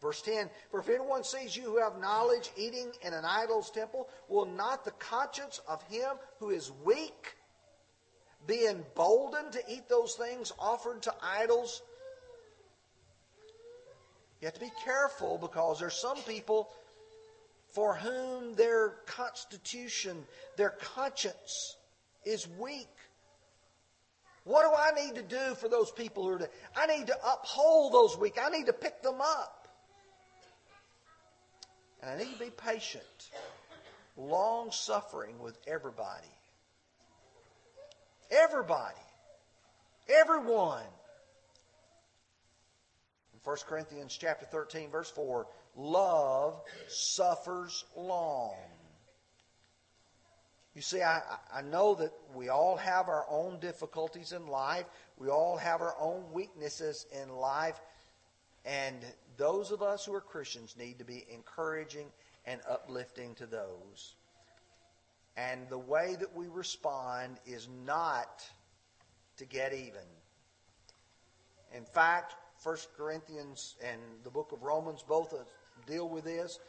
Verse 0.02 0.22
10 0.22 0.50
For 0.72 0.80
if 0.80 0.88
anyone 0.88 1.26
sees 1.26 1.58
you 1.58 1.64
who 1.64 1.80
have 1.80 2.00
knowledge 2.00 2.52
eating 2.56 2.92
in 3.02 3.14
an 3.14 3.26
idol's 3.26 3.70
temple, 3.70 4.08
will 4.30 4.46
not 4.46 4.86
the 4.86 4.92
conscience 4.92 5.60
of 5.68 5.84
him 5.84 6.12
who 6.40 6.52
is 6.52 6.72
weak 6.86 7.35
be 8.47 8.67
emboldened 8.67 9.53
to 9.53 9.62
eat 9.69 9.88
those 9.89 10.13
things 10.15 10.51
offered 10.60 11.03
to 11.03 11.13
idols. 11.21 11.81
You 14.41 14.47
have 14.47 14.53
to 14.55 14.60
be 14.60 14.71
careful 14.84 15.38
because 15.38 15.79
there's 15.79 15.95
some 15.95 16.17
people 16.23 16.69
for 17.69 17.95
whom 17.95 18.55
their 18.55 18.89
constitution, 19.05 20.25
their 20.55 20.69
conscience 20.69 21.75
is 22.23 22.47
weak. 22.60 22.88
What 24.45 24.62
do 24.62 24.77
I 24.77 25.05
need 25.05 25.15
to 25.15 25.23
do 25.23 25.55
for 25.55 25.67
those 25.67 25.89
people 25.91 26.23
who 26.23 26.34
are? 26.34 26.39
To, 26.39 26.49
I 26.75 26.86
need 26.86 27.08
to 27.08 27.17
uphold 27.25 27.93
those 27.93 28.17
weak. 28.17 28.38
I 28.41 28.49
need 28.49 28.67
to 28.67 28.73
pick 28.73 29.01
them 29.01 29.19
up. 29.19 29.67
And 32.01 32.12
I 32.12 32.23
need 32.23 32.31
to 32.34 32.39
be 32.39 32.51
patient, 32.51 33.03
long 34.15 34.71
suffering 34.71 35.39
with 35.39 35.58
everybody. 35.65 36.35
Everybody. 38.32 38.96
Everyone. 40.10 40.84
In 43.34 43.40
1 43.44 43.58
Corinthians 43.68 44.18
chapter 44.20 44.46
13, 44.46 44.90
verse 44.90 45.10
4, 45.12 45.48
love 45.76 46.62
suffers 46.88 47.86
long. 47.96 48.56
You 50.76 50.82
see, 50.82 51.02
I, 51.02 51.22
I 51.54 51.62
know 51.62 51.96
that 51.96 52.12
we 52.34 52.50
all 52.50 52.76
have 52.76 53.08
our 53.08 53.26
own 53.30 53.60
difficulties 53.60 54.34
in 54.34 54.48
life. 54.48 54.86
We 55.18 55.30
all 55.30 55.56
have 55.56 55.82
our 55.82 55.96
own 55.98 56.26
weaknesses 56.34 57.06
in 57.24 57.30
life. 57.30 57.80
And 58.66 58.98
those 59.38 59.72
of 59.72 59.82
us 59.82 60.06
who 60.06 60.14
are 60.14 60.22
Christians 60.22 60.76
need 60.78 61.00
to 61.00 61.06
be 61.06 61.26
encouraging 61.32 62.08
and 62.46 62.60
uplifting 62.70 63.36
to 63.36 63.46
those. 63.46 64.16
And 65.38 65.67
the 65.69 65.78
way 65.78 66.15
that 66.19 66.36
we 66.36 66.48
respond 66.48 67.38
is 67.45 67.67
not 67.86 68.43
to 69.38 69.45
get 69.45 69.74
even. 69.74 70.08
In 71.76 71.84
fact, 71.84 72.36
1 72.63 72.78
Corinthians 72.95 73.76
and 73.84 74.00
the 74.24 74.30
book 74.30 74.52
of 74.54 74.63
Romans 74.63 75.04
both 75.06 75.34
deal 75.86 76.08
with 76.08 76.24
this. 76.24 76.60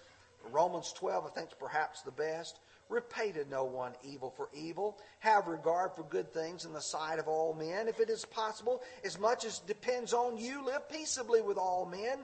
Romans 0.50 0.92
12, 0.92 1.26
I 1.26 1.28
think, 1.30 1.48
is 1.50 1.56
perhaps 1.58 2.02
the 2.02 2.10
best. 2.10 2.58
Repay 2.88 3.32
to 3.32 3.44
no 3.48 3.64
one 3.64 3.92
evil 4.04 4.30
for 4.30 4.48
evil. 4.52 4.98
Have 5.20 5.48
regard 5.48 5.92
for 5.94 6.04
good 6.04 6.32
things 6.32 6.64
in 6.64 6.72
the 6.72 6.80
sight 6.80 7.18
of 7.18 7.26
all 7.26 7.54
men. 7.54 7.88
If 7.88 7.98
it 8.00 8.10
is 8.10 8.24
possible, 8.24 8.82
as 9.04 9.18
much 9.18 9.44
as 9.44 9.58
depends 9.60 10.12
on 10.12 10.38
you, 10.38 10.64
live 10.64 10.88
peaceably 10.88 11.40
with 11.40 11.56
all 11.56 11.86
men. 11.86 12.18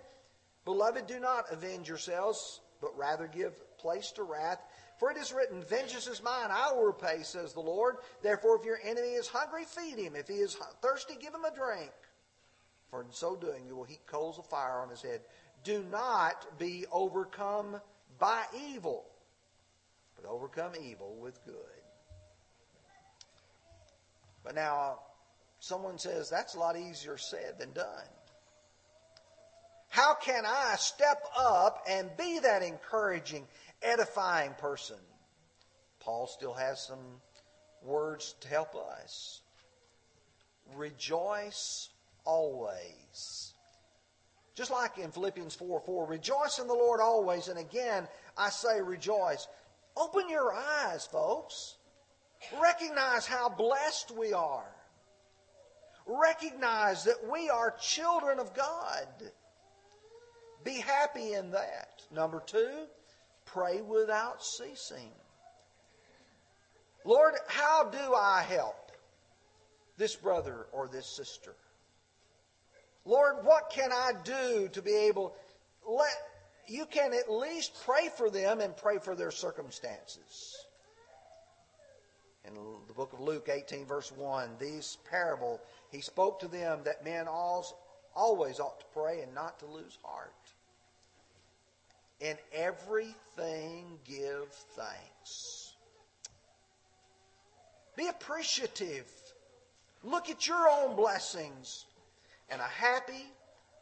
Beloved, 0.64 1.06
do 1.06 1.18
not 1.18 1.50
avenge 1.50 1.88
yourselves, 1.88 2.60
but 2.80 2.96
rather 2.96 3.26
give 3.26 3.54
place 3.78 4.12
to 4.12 4.22
wrath. 4.22 4.60
For 5.02 5.10
it 5.10 5.16
is 5.16 5.32
written, 5.32 5.64
Vengeance 5.64 6.06
is 6.06 6.22
mine, 6.22 6.50
I 6.52 6.70
will 6.70 6.84
repay, 6.84 7.24
says 7.24 7.52
the 7.52 7.58
Lord. 7.58 7.96
Therefore, 8.22 8.56
if 8.56 8.64
your 8.64 8.78
enemy 8.84 9.14
is 9.14 9.26
hungry, 9.26 9.64
feed 9.64 9.98
him. 9.98 10.14
If 10.14 10.28
he 10.28 10.34
is 10.34 10.56
thirsty, 10.80 11.14
give 11.20 11.34
him 11.34 11.44
a 11.44 11.52
drink. 11.52 11.90
For 12.88 13.02
in 13.02 13.10
so 13.10 13.34
doing, 13.34 13.66
you 13.66 13.74
will 13.74 13.82
heap 13.82 14.06
coals 14.06 14.38
of 14.38 14.46
fire 14.46 14.78
on 14.80 14.90
his 14.90 15.02
head. 15.02 15.22
Do 15.64 15.84
not 15.90 16.56
be 16.56 16.86
overcome 16.92 17.80
by 18.20 18.44
evil, 18.70 19.04
but 20.14 20.30
overcome 20.30 20.74
evil 20.80 21.16
with 21.20 21.44
good. 21.44 21.56
But 24.44 24.54
now, 24.54 25.00
someone 25.58 25.98
says 25.98 26.30
that's 26.30 26.54
a 26.54 26.60
lot 26.60 26.76
easier 26.76 27.18
said 27.18 27.58
than 27.58 27.72
done. 27.72 28.06
How 29.88 30.14
can 30.14 30.44
I 30.46 30.76
step 30.78 31.22
up 31.36 31.84
and 31.90 32.08
be 32.16 32.38
that 32.38 32.62
encouraging 32.62 33.46
edifying 33.82 34.54
person. 34.54 34.96
Paul 36.00 36.26
still 36.26 36.54
has 36.54 36.84
some 36.84 37.20
words 37.82 38.34
to 38.40 38.48
help 38.48 38.74
us. 38.74 39.42
Rejoice 40.74 41.90
always. 42.24 43.54
Just 44.54 44.70
like 44.70 44.98
in 44.98 45.10
Philippians 45.10 45.54
4 45.54 45.80
4, 45.80 46.06
rejoice 46.06 46.58
in 46.58 46.66
the 46.66 46.74
Lord 46.74 47.00
always. 47.00 47.48
And 47.48 47.58
again, 47.58 48.06
I 48.36 48.50
say 48.50 48.80
rejoice. 48.82 49.46
Open 49.96 50.28
your 50.28 50.52
eyes, 50.52 51.06
folks. 51.06 51.76
Recognize 52.60 53.26
how 53.26 53.48
blessed 53.48 54.10
we 54.16 54.32
are. 54.32 54.74
Recognize 56.06 57.04
that 57.04 57.30
we 57.30 57.48
are 57.48 57.76
children 57.80 58.38
of 58.38 58.54
God. 58.54 59.06
Be 60.64 60.74
happy 60.74 61.34
in 61.34 61.52
that. 61.52 62.02
Number 62.12 62.42
two, 62.44 62.86
pray 63.52 63.80
without 63.82 64.44
ceasing. 64.44 65.10
Lord, 67.04 67.34
how 67.48 67.90
do 67.90 68.14
I 68.14 68.44
help 68.48 68.92
this 69.96 70.14
brother 70.16 70.66
or 70.72 70.88
this 70.88 71.06
sister? 71.06 71.54
Lord, 73.04 73.44
what 73.44 73.70
can 73.70 73.90
I 73.92 74.12
do 74.24 74.68
to 74.72 74.82
be 74.82 74.94
able 74.94 75.34
let 75.86 76.10
you 76.68 76.86
can 76.86 77.12
at 77.12 77.30
least 77.30 77.72
pray 77.84 78.08
for 78.16 78.30
them 78.30 78.60
and 78.60 78.76
pray 78.76 78.98
for 78.98 79.16
their 79.16 79.30
circumstances. 79.30 80.56
In 82.46 82.54
the 82.86 82.94
book 82.94 83.12
of 83.12 83.20
Luke 83.20 83.48
18 83.52 83.86
verse 83.86 84.12
1, 84.12 84.50
these 84.58 84.98
parable 85.10 85.60
he 85.90 86.00
spoke 86.00 86.40
to 86.40 86.48
them 86.48 86.80
that 86.84 87.04
men 87.04 87.26
always 87.28 88.60
ought 88.60 88.80
to 88.80 88.86
pray 88.92 89.20
and 89.20 89.34
not 89.34 89.58
to 89.60 89.66
lose 89.66 89.98
heart. 90.02 90.32
In 92.22 92.36
everything 92.52 93.98
give 94.04 94.48
thanks. 94.76 95.74
Be 97.96 98.06
appreciative. 98.06 99.10
Look 100.04 100.30
at 100.30 100.46
your 100.46 100.68
own 100.68 100.94
blessings. 100.94 101.86
And 102.48 102.60
a 102.60 102.64
happy, 102.64 103.26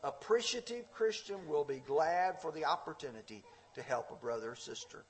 appreciative 0.02 0.90
Christian 0.90 1.46
will 1.46 1.64
be 1.64 1.82
glad 1.86 2.40
for 2.40 2.50
the 2.50 2.64
opportunity 2.64 3.42
to 3.74 3.82
help 3.82 4.10
a 4.10 4.14
brother 4.14 4.52
or 4.52 4.56
sister. 4.56 5.04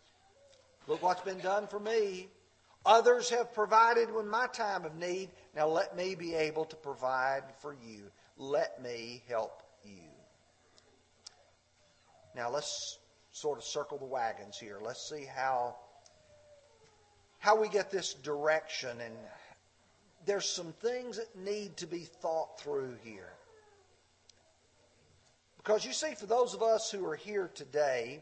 Look 0.88 1.02
what's 1.02 1.22
been 1.22 1.38
done 1.38 1.68
for 1.68 1.78
me. 1.78 2.28
Others 2.84 3.30
have 3.30 3.54
provided 3.54 4.08
in 4.08 4.28
my 4.28 4.48
time 4.48 4.84
of 4.84 4.96
need. 4.96 5.28
Now 5.54 5.68
let 5.68 5.96
me 5.96 6.16
be 6.16 6.34
able 6.34 6.64
to 6.64 6.76
provide 6.76 7.44
for 7.60 7.74
you. 7.74 8.10
Let 8.36 8.82
me 8.82 9.22
help 9.28 9.62
you. 9.84 10.08
Now 12.34 12.50
let's 12.50 12.98
sort 13.40 13.58
of 13.58 13.64
circle 13.64 13.96
the 13.96 14.04
wagons 14.04 14.58
here. 14.58 14.78
Let's 14.82 15.08
see 15.08 15.24
how 15.24 15.76
how 17.38 17.58
we 17.58 17.68
get 17.68 17.90
this 17.90 18.12
direction 18.12 19.00
and 19.00 19.14
there's 20.26 20.44
some 20.44 20.74
things 20.82 21.16
that 21.16 21.34
need 21.34 21.78
to 21.78 21.86
be 21.86 22.00
thought 22.00 22.60
through 22.60 22.96
here. 23.02 23.32
Because 25.56 25.84
you 25.84 25.92
see, 25.92 26.14
for 26.14 26.26
those 26.26 26.52
of 26.52 26.62
us 26.62 26.90
who 26.90 27.06
are 27.06 27.16
here 27.16 27.50
today, 27.54 28.20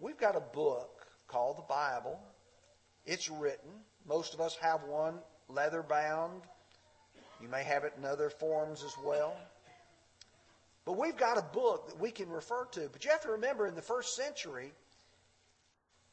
we've 0.00 0.18
got 0.18 0.34
a 0.34 0.40
book 0.40 1.06
called 1.28 1.58
the 1.58 1.62
Bible. 1.62 2.18
It's 3.06 3.30
written. 3.30 3.70
Most 4.06 4.34
of 4.34 4.40
us 4.40 4.56
have 4.60 4.82
one 4.82 5.20
leather 5.48 5.82
bound. 5.82 6.42
You 7.40 7.48
may 7.48 7.62
have 7.62 7.84
it 7.84 7.94
in 7.96 8.04
other 8.04 8.30
forms 8.30 8.82
as 8.82 8.94
well. 9.04 9.36
But 10.84 10.98
we've 10.98 11.16
got 11.16 11.38
a 11.38 11.42
book 11.42 11.88
that 11.88 11.98
we 12.00 12.10
can 12.10 12.28
refer 12.28 12.66
to. 12.72 12.88
But 12.92 13.04
you 13.04 13.10
have 13.10 13.22
to 13.22 13.30
remember, 13.30 13.66
in 13.66 13.74
the 13.74 13.82
first 13.82 14.16
century, 14.16 14.72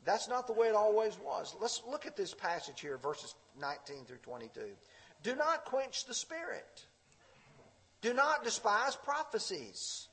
that's 0.06 0.30
not 0.30 0.48
the 0.48 0.54
way 0.54 0.68
it 0.68 0.76
always 0.76 1.18
was. 1.20 1.56
Let's 1.60 1.82
look 1.90 2.06
at 2.06 2.16
this 2.16 2.34
passage 2.34 2.80
here, 2.80 2.98
verses 2.98 3.36
19 3.60 4.06
through 4.06 4.18
22. 4.18 4.62
Do 5.24 5.36
not 5.36 5.66
quench 5.66 6.06
the 6.06 6.14
spirit. 6.14 6.86
Do 8.02 8.14
not 8.14 8.44
despise 8.44 8.96
prophecies. 8.96 10.08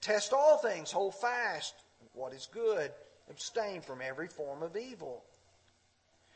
Test 0.00 0.32
all 0.32 0.56
things, 0.58 0.90
hold 0.90 1.14
fast 1.14 1.74
what 2.14 2.32
is 2.32 2.48
good, 2.52 2.90
abstain 3.28 3.82
from 3.82 4.00
every 4.02 4.28
form 4.28 4.62
of 4.62 4.76
evil. 4.76 5.22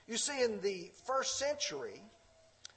You 0.07 0.17
see, 0.17 0.43
in 0.43 0.61
the 0.61 0.91
first 1.07 1.39
century, 1.39 2.03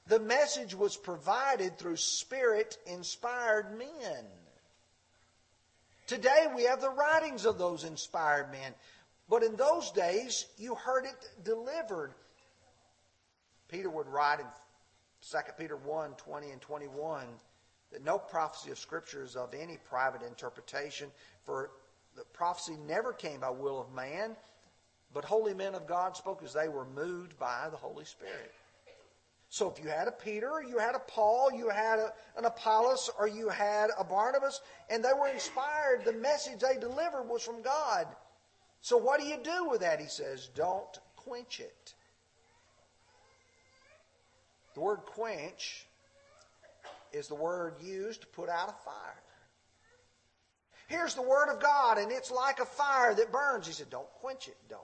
the 0.06 0.18
message 0.18 0.74
was 0.74 0.96
provided 0.96 1.78
through 1.78 1.96
spirit 1.96 2.78
inspired 2.86 3.76
men. 3.78 4.24
Today 6.08 6.46
we 6.56 6.64
have 6.64 6.80
the 6.80 6.88
writings 6.88 7.44
of 7.44 7.58
those 7.58 7.84
inspired 7.84 8.50
men. 8.50 8.72
But 9.28 9.42
in 9.42 9.56
those 9.56 9.90
days, 9.90 10.46
you 10.56 10.74
heard 10.74 11.04
it 11.04 11.44
delivered. 11.44 12.14
Peter 13.68 13.90
would 13.90 14.06
write 14.06 14.40
in 14.40 14.46
2 15.30 15.38
Peter 15.58 15.76
1 15.76 16.14
20 16.14 16.50
and 16.50 16.60
21 16.62 17.26
that 17.92 18.02
no 18.02 18.16
prophecy 18.18 18.70
of 18.70 18.78
Scripture 18.78 19.22
is 19.22 19.36
of 19.36 19.52
any 19.52 19.76
private 19.76 20.22
interpretation, 20.22 21.10
for 21.44 21.72
the 22.16 22.24
prophecy 22.32 22.76
never 22.86 23.12
came 23.12 23.40
by 23.40 23.50
will 23.50 23.78
of 23.78 23.92
man, 23.92 24.34
but 25.12 25.26
holy 25.26 25.52
men 25.52 25.74
of 25.74 25.86
God 25.86 26.16
spoke 26.16 26.42
as 26.42 26.54
they 26.54 26.68
were 26.68 26.86
moved 26.86 27.38
by 27.38 27.68
the 27.70 27.76
Holy 27.76 28.06
Spirit. 28.06 28.54
So 29.50 29.70
if 29.70 29.82
you 29.82 29.88
had 29.88 30.08
a 30.08 30.12
Peter, 30.12 30.62
you 30.68 30.78
had 30.78 30.94
a 30.94 30.98
Paul, 30.98 31.50
you 31.52 31.70
had 31.70 31.98
a, 31.98 32.12
an 32.36 32.44
Apollos, 32.44 33.10
or 33.18 33.26
you 33.26 33.48
had 33.48 33.88
a 33.98 34.04
Barnabas, 34.04 34.60
and 34.90 35.02
they 35.02 35.12
were 35.18 35.28
inspired, 35.28 36.04
the 36.04 36.12
message 36.12 36.60
they 36.60 36.78
delivered 36.78 37.24
was 37.28 37.42
from 37.42 37.62
God. 37.62 38.06
So 38.82 38.96
what 38.98 39.20
do 39.20 39.26
you 39.26 39.38
do 39.42 39.68
with 39.68 39.80
that? 39.80 40.00
He 40.00 40.08
says, 40.08 40.50
don't 40.54 40.98
quench 41.16 41.60
it. 41.60 41.94
The 44.74 44.80
word 44.80 44.98
quench 45.06 45.86
is 47.12 47.26
the 47.28 47.34
word 47.34 47.74
used 47.82 48.20
to 48.20 48.26
put 48.28 48.48
out 48.48 48.68
a 48.68 48.84
fire. 48.84 49.22
Here's 50.88 51.14
the 51.14 51.22
word 51.22 51.52
of 51.52 51.60
God, 51.60 51.98
and 51.98 52.10
it's 52.10 52.30
like 52.30 52.60
a 52.60 52.64
fire 52.64 53.14
that 53.14 53.30
burns. 53.30 53.66
He 53.66 53.72
said, 53.72 53.90
Don't 53.90 54.08
quench 54.20 54.48
it. 54.48 54.56
Don't. 54.70 54.80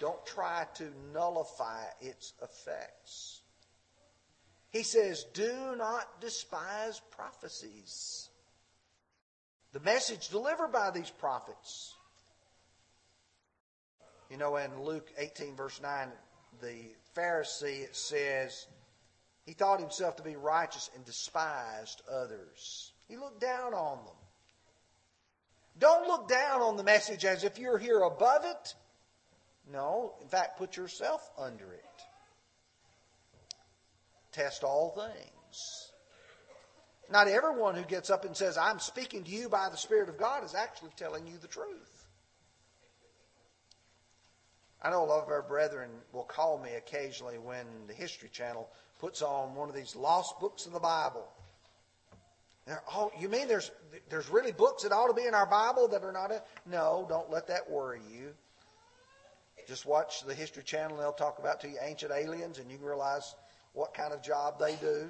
Don't 0.00 0.24
try 0.26 0.66
to 0.76 0.90
nullify 1.12 1.84
its 2.00 2.32
effects. 2.42 3.42
He 4.76 4.82
says, 4.82 5.24
Do 5.32 5.74
not 5.78 6.20
despise 6.20 7.00
prophecies. 7.10 8.28
The 9.72 9.80
message 9.80 10.28
delivered 10.28 10.70
by 10.70 10.90
these 10.90 11.08
prophets. 11.08 11.94
You 14.30 14.36
know, 14.36 14.56
in 14.56 14.82
Luke 14.82 15.10
18, 15.16 15.56
verse 15.56 15.80
9, 15.80 16.08
the 16.60 16.74
Pharisee, 17.16 17.86
says, 17.94 18.66
he 19.46 19.52
thought 19.52 19.80
himself 19.80 20.16
to 20.16 20.22
be 20.22 20.36
righteous 20.36 20.90
and 20.94 21.04
despised 21.06 22.02
others. 22.12 22.92
He 23.08 23.16
looked 23.16 23.40
down 23.40 23.72
on 23.72 24.04
them. 24.04 24.14
Don't 25.78 26.06
look 26.06 26.28
down 26.28 26.60
on 26.60 26.76
the 26.76 26.84
message 26.84 27.24
as 27.24 27.44
if 27.44 27.58
you're 27.58 27.78
here 27.78 28.00
above 28.00 28.44
it. 28.44 28.74
No, 29.72 30.16
in 30.20 30.28
fact, 30.28 30.58
put 30.58 30.76
yourself 30.76 31.30
under 31.38 31.72
it. 31.72 31.85
Test 34.36 34.64
all 34.64 34.90
things. 34.90 35.92
Not 37.10 37.26
everyone 37.26 37.74
who 37.74 37.84
gets 37.84 38.10
up 38.10 38.26
and 38.26 38.36
says, 38.36 38.58
I'm 38.58 38.78
speaking 38.80 39.24
to 39.24 39.30
you 39.30 39.48
by 39.48 39.70
the 39.70 39.78
Spirit 39.78 40.10
of 40.10 40.18
God, 40.18 40.44
is 40.44 40.54
actually 40.54 40.90
telling 40.94 41.26
you 41.26 41.38
the 41.40 41.48
truth. 41.48 42.04
I 44.82 44.90
know 44.90 45.02
a 45.02 45.06
lot 45.06 45.22
of 45.22 45.30
our 45.30 45.40
brethren 45.40 45.88
will 46.12 46.24
call 46.24 46.58
me 46.58 46.74
occasionally 46.74 47.38
when 47.38 47.64
the 47.86 47.94
History 47.94 48.28
Channel 48.28 48.68
puts 48.98 49.22
on 49.22 49.54
one 49.54 49.70
of 49.70 49.74
these 49.74 49.96
lost 49.96 50.38
books 50.38 50.66
of 50.66 50.74
the 50.74 50.80
Bible. 50.80 51.26
Oh, 52.92 53.10
you 53.18 53.30
mean 53.30 53.48
there's 53.48 53.70
there's 54.10 54.28
really 54.28 54.52
books 54.52 54.82
that 54.82 54.92
ought 54.92 55.06
to 55.06 55.14
be 55.14 55.26
in 55.26 55.34
our 55.34 55.46
Bible 55.46 55.88
that 55.88 56.04
are 56.04 56.12
not? 56.12 56.30
In? 56.30 56.40
No, 56.66 57.06
don't 57.08 57.30
let 57.30 57.46
that 57.46 57.70
worry 57.70 58.00
you. 58.12 58.34
Just 59.66 59.86
watch 59.86 60.24
the 60.26 60.34
History 60.34 60.62
Channel; 60.62 60.96
and 60.96 61.00
they'll 61.00 61.12
talk 61.12 61.38
about 61.38 61.60
to 61.60 61.68
you 61.68 61.78
ancient 61.80 62.12
aliens, 62.12 62.58
and 62.58 62.70
you 62.70 62.76
can 62.76 62.86
realize 62.86 63.34
what 63.76 63.92
kind 63.92 64.14
of 64.14 64.22
job 64.22 64.58
they 64.58 64.74
do 64.76 65.06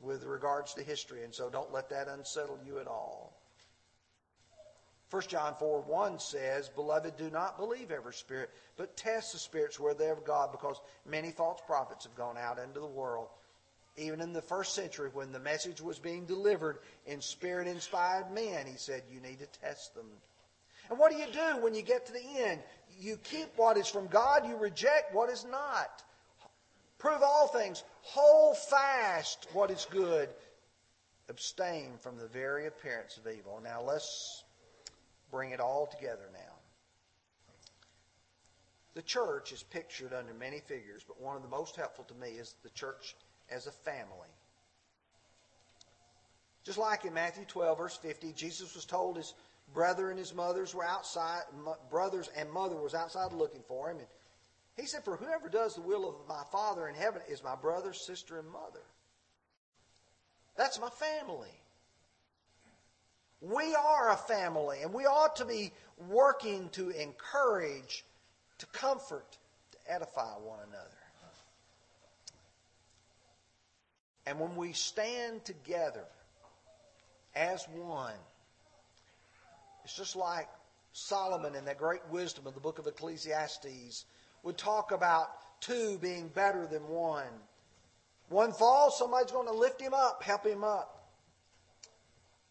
with 0.00 0.24
regards 0.24 0.72
to 0.74 0.82
history. 0.82 1.24
And 1.24 1.32
so, 1.32 1.50
don't 1.50 1.72
let 1.72 1.90
that 1.90 2.08
unsettle 2.08 2.58
you 2.66 2.78
at 2.78 2.86
all. 2.86 3.34
1 5.10 5.22
John 5.28 5.54
4 5.58 5.82
1 5.82 6.18
says, 6.18 6.70
Beloved, 6.70 7.18
do 7.18 7.28
not 7.28 7.58
believe 7.58 7.90
every 7.90 8.14
spirit, 8.14 8.48
but 8.78 8.96
test 8.96 9.34
the 9.34 9.38
spirits 9.38 9.78
where 9.78 9.92
they're 9.92 10.14
of 10.14 10.24
God, 10.24 10.52
because 10.52 10.80
many 11.06 11.30
false 11.32 11.60
prophets 11.66 12.04
have 12.04 12.16
gone 12.16 12.38
out 12.38 12.58
into 12.58 12.80
the 12.80 12.86
world. 12.86 13.28
Even 13.98 14.22
in 14.22 14.32
the 14.32 14.40
first 14.40 14.74
century, 14.74 15.10
when 15.12 15.30
the 15.30 15.38
message 15.38 15.82
was 15.82 15.98
being 15.98 16.24
delivered 16.24 16.78
in 17.04 17.20
spirit 17.20 17.68
inspired 17.68 18.32
men, 18.32 18.66
he 18.66 18.76
said, 18.76 19.02
You 19.12 19.20
need 19.20 19.38
to 19.40 19.60
test 19.60 19.94
them. 19.94 20.06
And 20.88 20.98
what 20.98 21.12
do 21.12 21.18
you 21.18 21.26
do 21.30 21.62
when 21.62 21.74
you 21.74 21.82
get 21.82 22.06
to 22.06 22.12
the 22.12 22.24
end? 22.38 22.62
You 22.98 23.18
keep 23.18 23.48
what 23.56 23.76
is 23.76 23.86
from 23.86 24.06
God, 24.06 24.48
you 24.48 24.56
reject 24.56 25.14
what 25.14 25.28
is 25.28 25.44
not. 25.44 26.02
Prove 27.02 27.20
all 27.20 27.48
things, 27.48 27.82
hold 28.02 28.56
fast 28.56 29.48
what 29.52 29.72
is 29.72 29.88
good, 29.90 30.28
abstain 31.28 31.94
from 32.00 32.16
the 32.16 32.28
very 32.28 32.68
appearance 32.68 33.16
of 33.16 33.26
evil. 33.26 33.60
Now 33.60 33.82
let's 33.82 34.44
bring 35.32 35.50
it 35.50 35.58
all 35.58 35.88
together 35.88 36.30
now. 36.32 36.54
The 38.94 39.02
church 39.02 39.50
is 39.50 39.64
pictured 39.64 40.12
under 40.12 40.32
many 40.32 40.60
figures, 40.60 41.02
but 41.04 41.20
one 41.20 41.34
of 41.34 41.42
the 41.42 41.48
most 41.48 41.74
helpful 41.74 42.04
to 42.04 42.14
me 42.14 42.28
is 42.28 42.54
the 42.62 42.70
church 42.70 43.16
as 43.50 43.66
a 43.66 43.72
family. 43.72 44.30
Just 46.62 46.78
like 46.78 47.04
in 47.04 47.12
Matthew 47.12 47.46
12, 47.46 47.78
verse 47.78 47.96
50, 47.96 48.32
Jesus 48.34 48.76
was 48.76 48.84
told 48.84 49.16
his 49.16 49.34
brother 49.74 50.10
and 50.10 50.18
his 50.20 50.32
mothers 50.32 50.72
were 50.72 50.84
outside, 50.84 51.42
brothers 51.90 52.30
and 52.36 52.48
mother 52.48 52.76
was 52.76 52.94
outside 52.94 53.32
looking 53.32 53.62
for 53.66 53.90
him. 53.90 53.96
And 53.98 54.06
he 54.76 54.86
said, 54.86 55.04
For 55.04 55.16
whoever 55.16 55.48
does 55.48 55.74
the 55.74 55.82
will 55.82 56.08
of 56.08 56.14
my 56.28 56.42
Father 56.50 56.88
in 56.88 56.94
heaven 56.94 57.22
is 57.28 57.44
my 57.44 57.56
brother, 57.56 57.92
sister, 57.92 58.38
and 58.38 58.48
mother. 58.48 58.82
That's 60.56 60.80
my 60.80 60.90
family. 60.90 61.48
We 63.40 63.74
are 63.74 64.12
a 64.12 64.16
family, 64.16 64.82
and 64.82 64.94
we 64.94 65.04
ought 65.04 65.36
to 65.36 65.44
be 65.44 65.72
working 66.08 66.68
to 66.70 66.90
encourage, 66.90 68.04
to 68.58 68.66
comfort, 68.66 69.36
to 69.72 69.92
edify 69.92 70.34
one 70.34 70.60
another. 70.68 70.88
And 74.26 74.38
when 74.38 74.54
we 74.54 74.72
stand 74.72 75.44
together 75.44 76.04
as 77.34 77.66
one, 77.74 78.14
it's 79.84 79.96
just 79.96 80.14
like 80.14 80.48
Solomon 80.92 81.56
in 81.56 81.64
that 81.64 81.78
great 81.78 82.02
wisdom 82.10 82.46
of 82.46 82.54
the 82.54 82.60
book 82.60 82.78
of 82.78 82.86
Ecclesiastes 82.86 84.04
would 84.42 84.58
talk 84.58 84.92
about 84.92 85.28
two 85.60 85.98
being 86.00 86.28
better 86.28 86.66
than 86.66 86.88
one. 86.88 87.24
One 88.28 88.52
falls, 88.52 88.98
somebody's 88.98 89.30
going 89.30 89.46
to 89.46 89.54
lift 89.54 89.80
him 89.80 89.94
up, 89.94 90.22
help 90.22 90.46
him 90.46 90.64
up. 90.64 91.02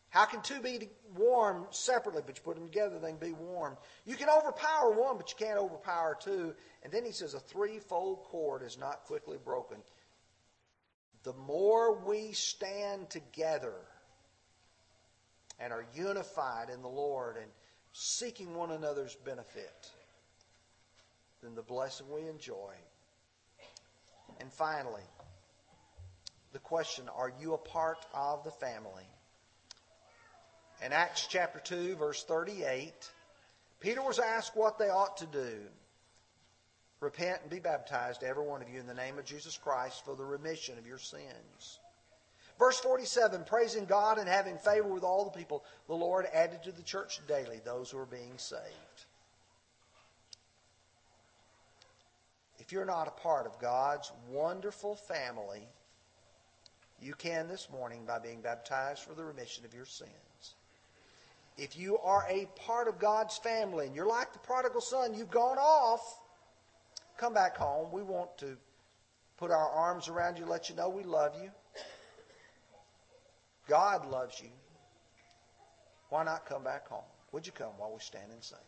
How 0.10 0.26
can 0.26 0.42
two 0.42 0.60
be 0.60 0.90
warm 1.16 1.68
separately, 1.72 2.22
but 2.26 2.36
you 2.36 2.44
put 2.44 2.56
them 2.56 2.68
together, 2.68 3.00
they 3.00 3.12
can 3.12 3.18
be 3.18 3.32
warm? 3.32 3.78
You 4.06 4.16
can 4.16 4.28
overpower 4.30 4.92
one, 4.92 5.18
but 5.18 5.30
you 5.30 5.46
can't 5.46 5.58
overpower 5.58 6.18
two. 6.22 6.54
And 6.84 6.92
then 6.92 7.06
he 7.06 7.14
says 7.14 7.34
a 7.34 7.40
threefold 7.40 8.24
cord 8.26 8.62
is 8.62 8.78
not 8.78 9.06
quickly 9.06 9.38
broken. 9.44 9.78
The 11.24 11.34
more 11.34 11.98
we 11.98 12.34
stand 12.34 13.10
together 13.10 13.74
and 15.60 15.72
are 15.72 15.86
unified 15.94 16.70
in 16.70 16.82
the 16.82 16.90
Lord 16.90 17.38
and 17.38 17.50
seeking 17.94 18.54
one 18.54 18.72
another's 18.72 19.16
benefit, 19.16 19.92
then 21.42 21.56
the 21.56 21.62
blessing 21.62 22.08
we 22.10 22.28
enjoy. 22.28 22.74
And 24.40 24.52
finally, 24.52 25.04
the 26.54 26.60
question 26.60 27.06
are 27.16 27.32
you 27.40 27.54
a 27.54 27.58
part 27.58 28.06
of 28.14 28.44
the 28.44 28.52
family? 28.52 29.08
In 30.84 30.94
Acts 30.94 31.28
chapter 31.28 31.60
2, 31.60 31.96
verse 31.96 32.24
38, 32.24 32.94
Peter 33.80 34.02
was 34.02 34.20
asked 34.20 34.56
what 34.56 34.80
they 34.80 34.90
ought 34.90 35.18
to 35.18 35.28
do. 35.28 35.60
Repent 37.00 37.42
and 37.42 37.50
be 37.50 37.60
baptized, 37.60 38.24
every 38.24 38.44
one 38.44 38.62
of 38.62 38.70
you, 38.70 38.80
in 38.80 38.88
the 38.88 38.94
name 38.94 39.18
of 39.18 39.26
Jesus 39.26 39.58
Christ 39.58 40.06
for 40.06 40.16
the 40.16 40.24
remission 40.24 40.78
of 40.78 40.86
your 40.86 41.00
sins. 41.00 41.80
Verse 42.60 42.80
47 42.80 43.44
Praising 43.46 43.86
God 43.86 44.20
and 44.20 44.30
having 44.30 44.58
favor 44.58 44.88
with 44.88 45.04
all 45.04 45.26
the 45.26 45.38
people, 45.38 45.64
the 45.88 45.96
Lord 45.96 46.28
added 46.32 46.62
to 46.64 46.72
the 46.72 46.84
church 46.84 47.20
daily 47.28 47.60
those 47.64 47.90
who 47.90 47.98
are 47.98 48.06
being 48.06 48.38
saved. 48.38 48.62
If 52.72 52.76
you're 52.76 52.86
not 52.86 53.10
a 53.10 53.22
part 53.22 53.48
of 53.48 53.60
God's 53.60 54.10
wonderful 54.30 54.96
family, 54.96 55.68
you 57.02 57.14
can 57.14 57.50
this 57.50 57.68
morning 57.70 58.06
by 58.08 58.18
being 58.18 58.40
baptized 58.40 59.02
for 59.02 59.14
the 59.14 59.26
remission 59.26 59.66
of 59.66 59.74
your 59.74 59.84
sins. 59.84 60.56
If 61.58 61.78
you 61.78 61.98
are 61.98 62.26
a 62.30 62.48
part 62.56 62.88
of 62.88 62.98
God's 62.98 63.38
family 63.38 63.88
and 63.88 63.94
you're 63.94 64.08
like 64.08 64.32
the 64.32 64.40
prodigal 64.40 64.80
son, 64.80 65.14
you've 65.14 65.30
gone 65.30 65.58
off, 65.58 66.22
come 67.18 67.34
back 67.34 67.58
home. 67.58 67.92
We 67.92 68.04
want 68.04 68.38
to 68.38 68.56
put 69.36 69.52
our 69.52 69.70
arms 69.70 70.08
around 70.08 70.40
you, 70.40 70.46
let 70.46 70.70
you 70.70 70.76
know 70.78 70.88
we 70.88 71.04
love 71.04 71.34
you. 71.44 71.52
God 73.68 74.10
loves 74.10 74.40
you. 74.42 74.52
Why 76.08 76.24
not 76.24 76.46
come 76.46 76.64
back 76.64 76.88
home? 76.88 77.04
Would 77.34 77.46
you 77.46 77.52
come 77.52 77.74
while 77.78 77.92
we 77.92 78.00
stand 78.00 78.32
and 78.32 78.42
sing? 78.42 78.60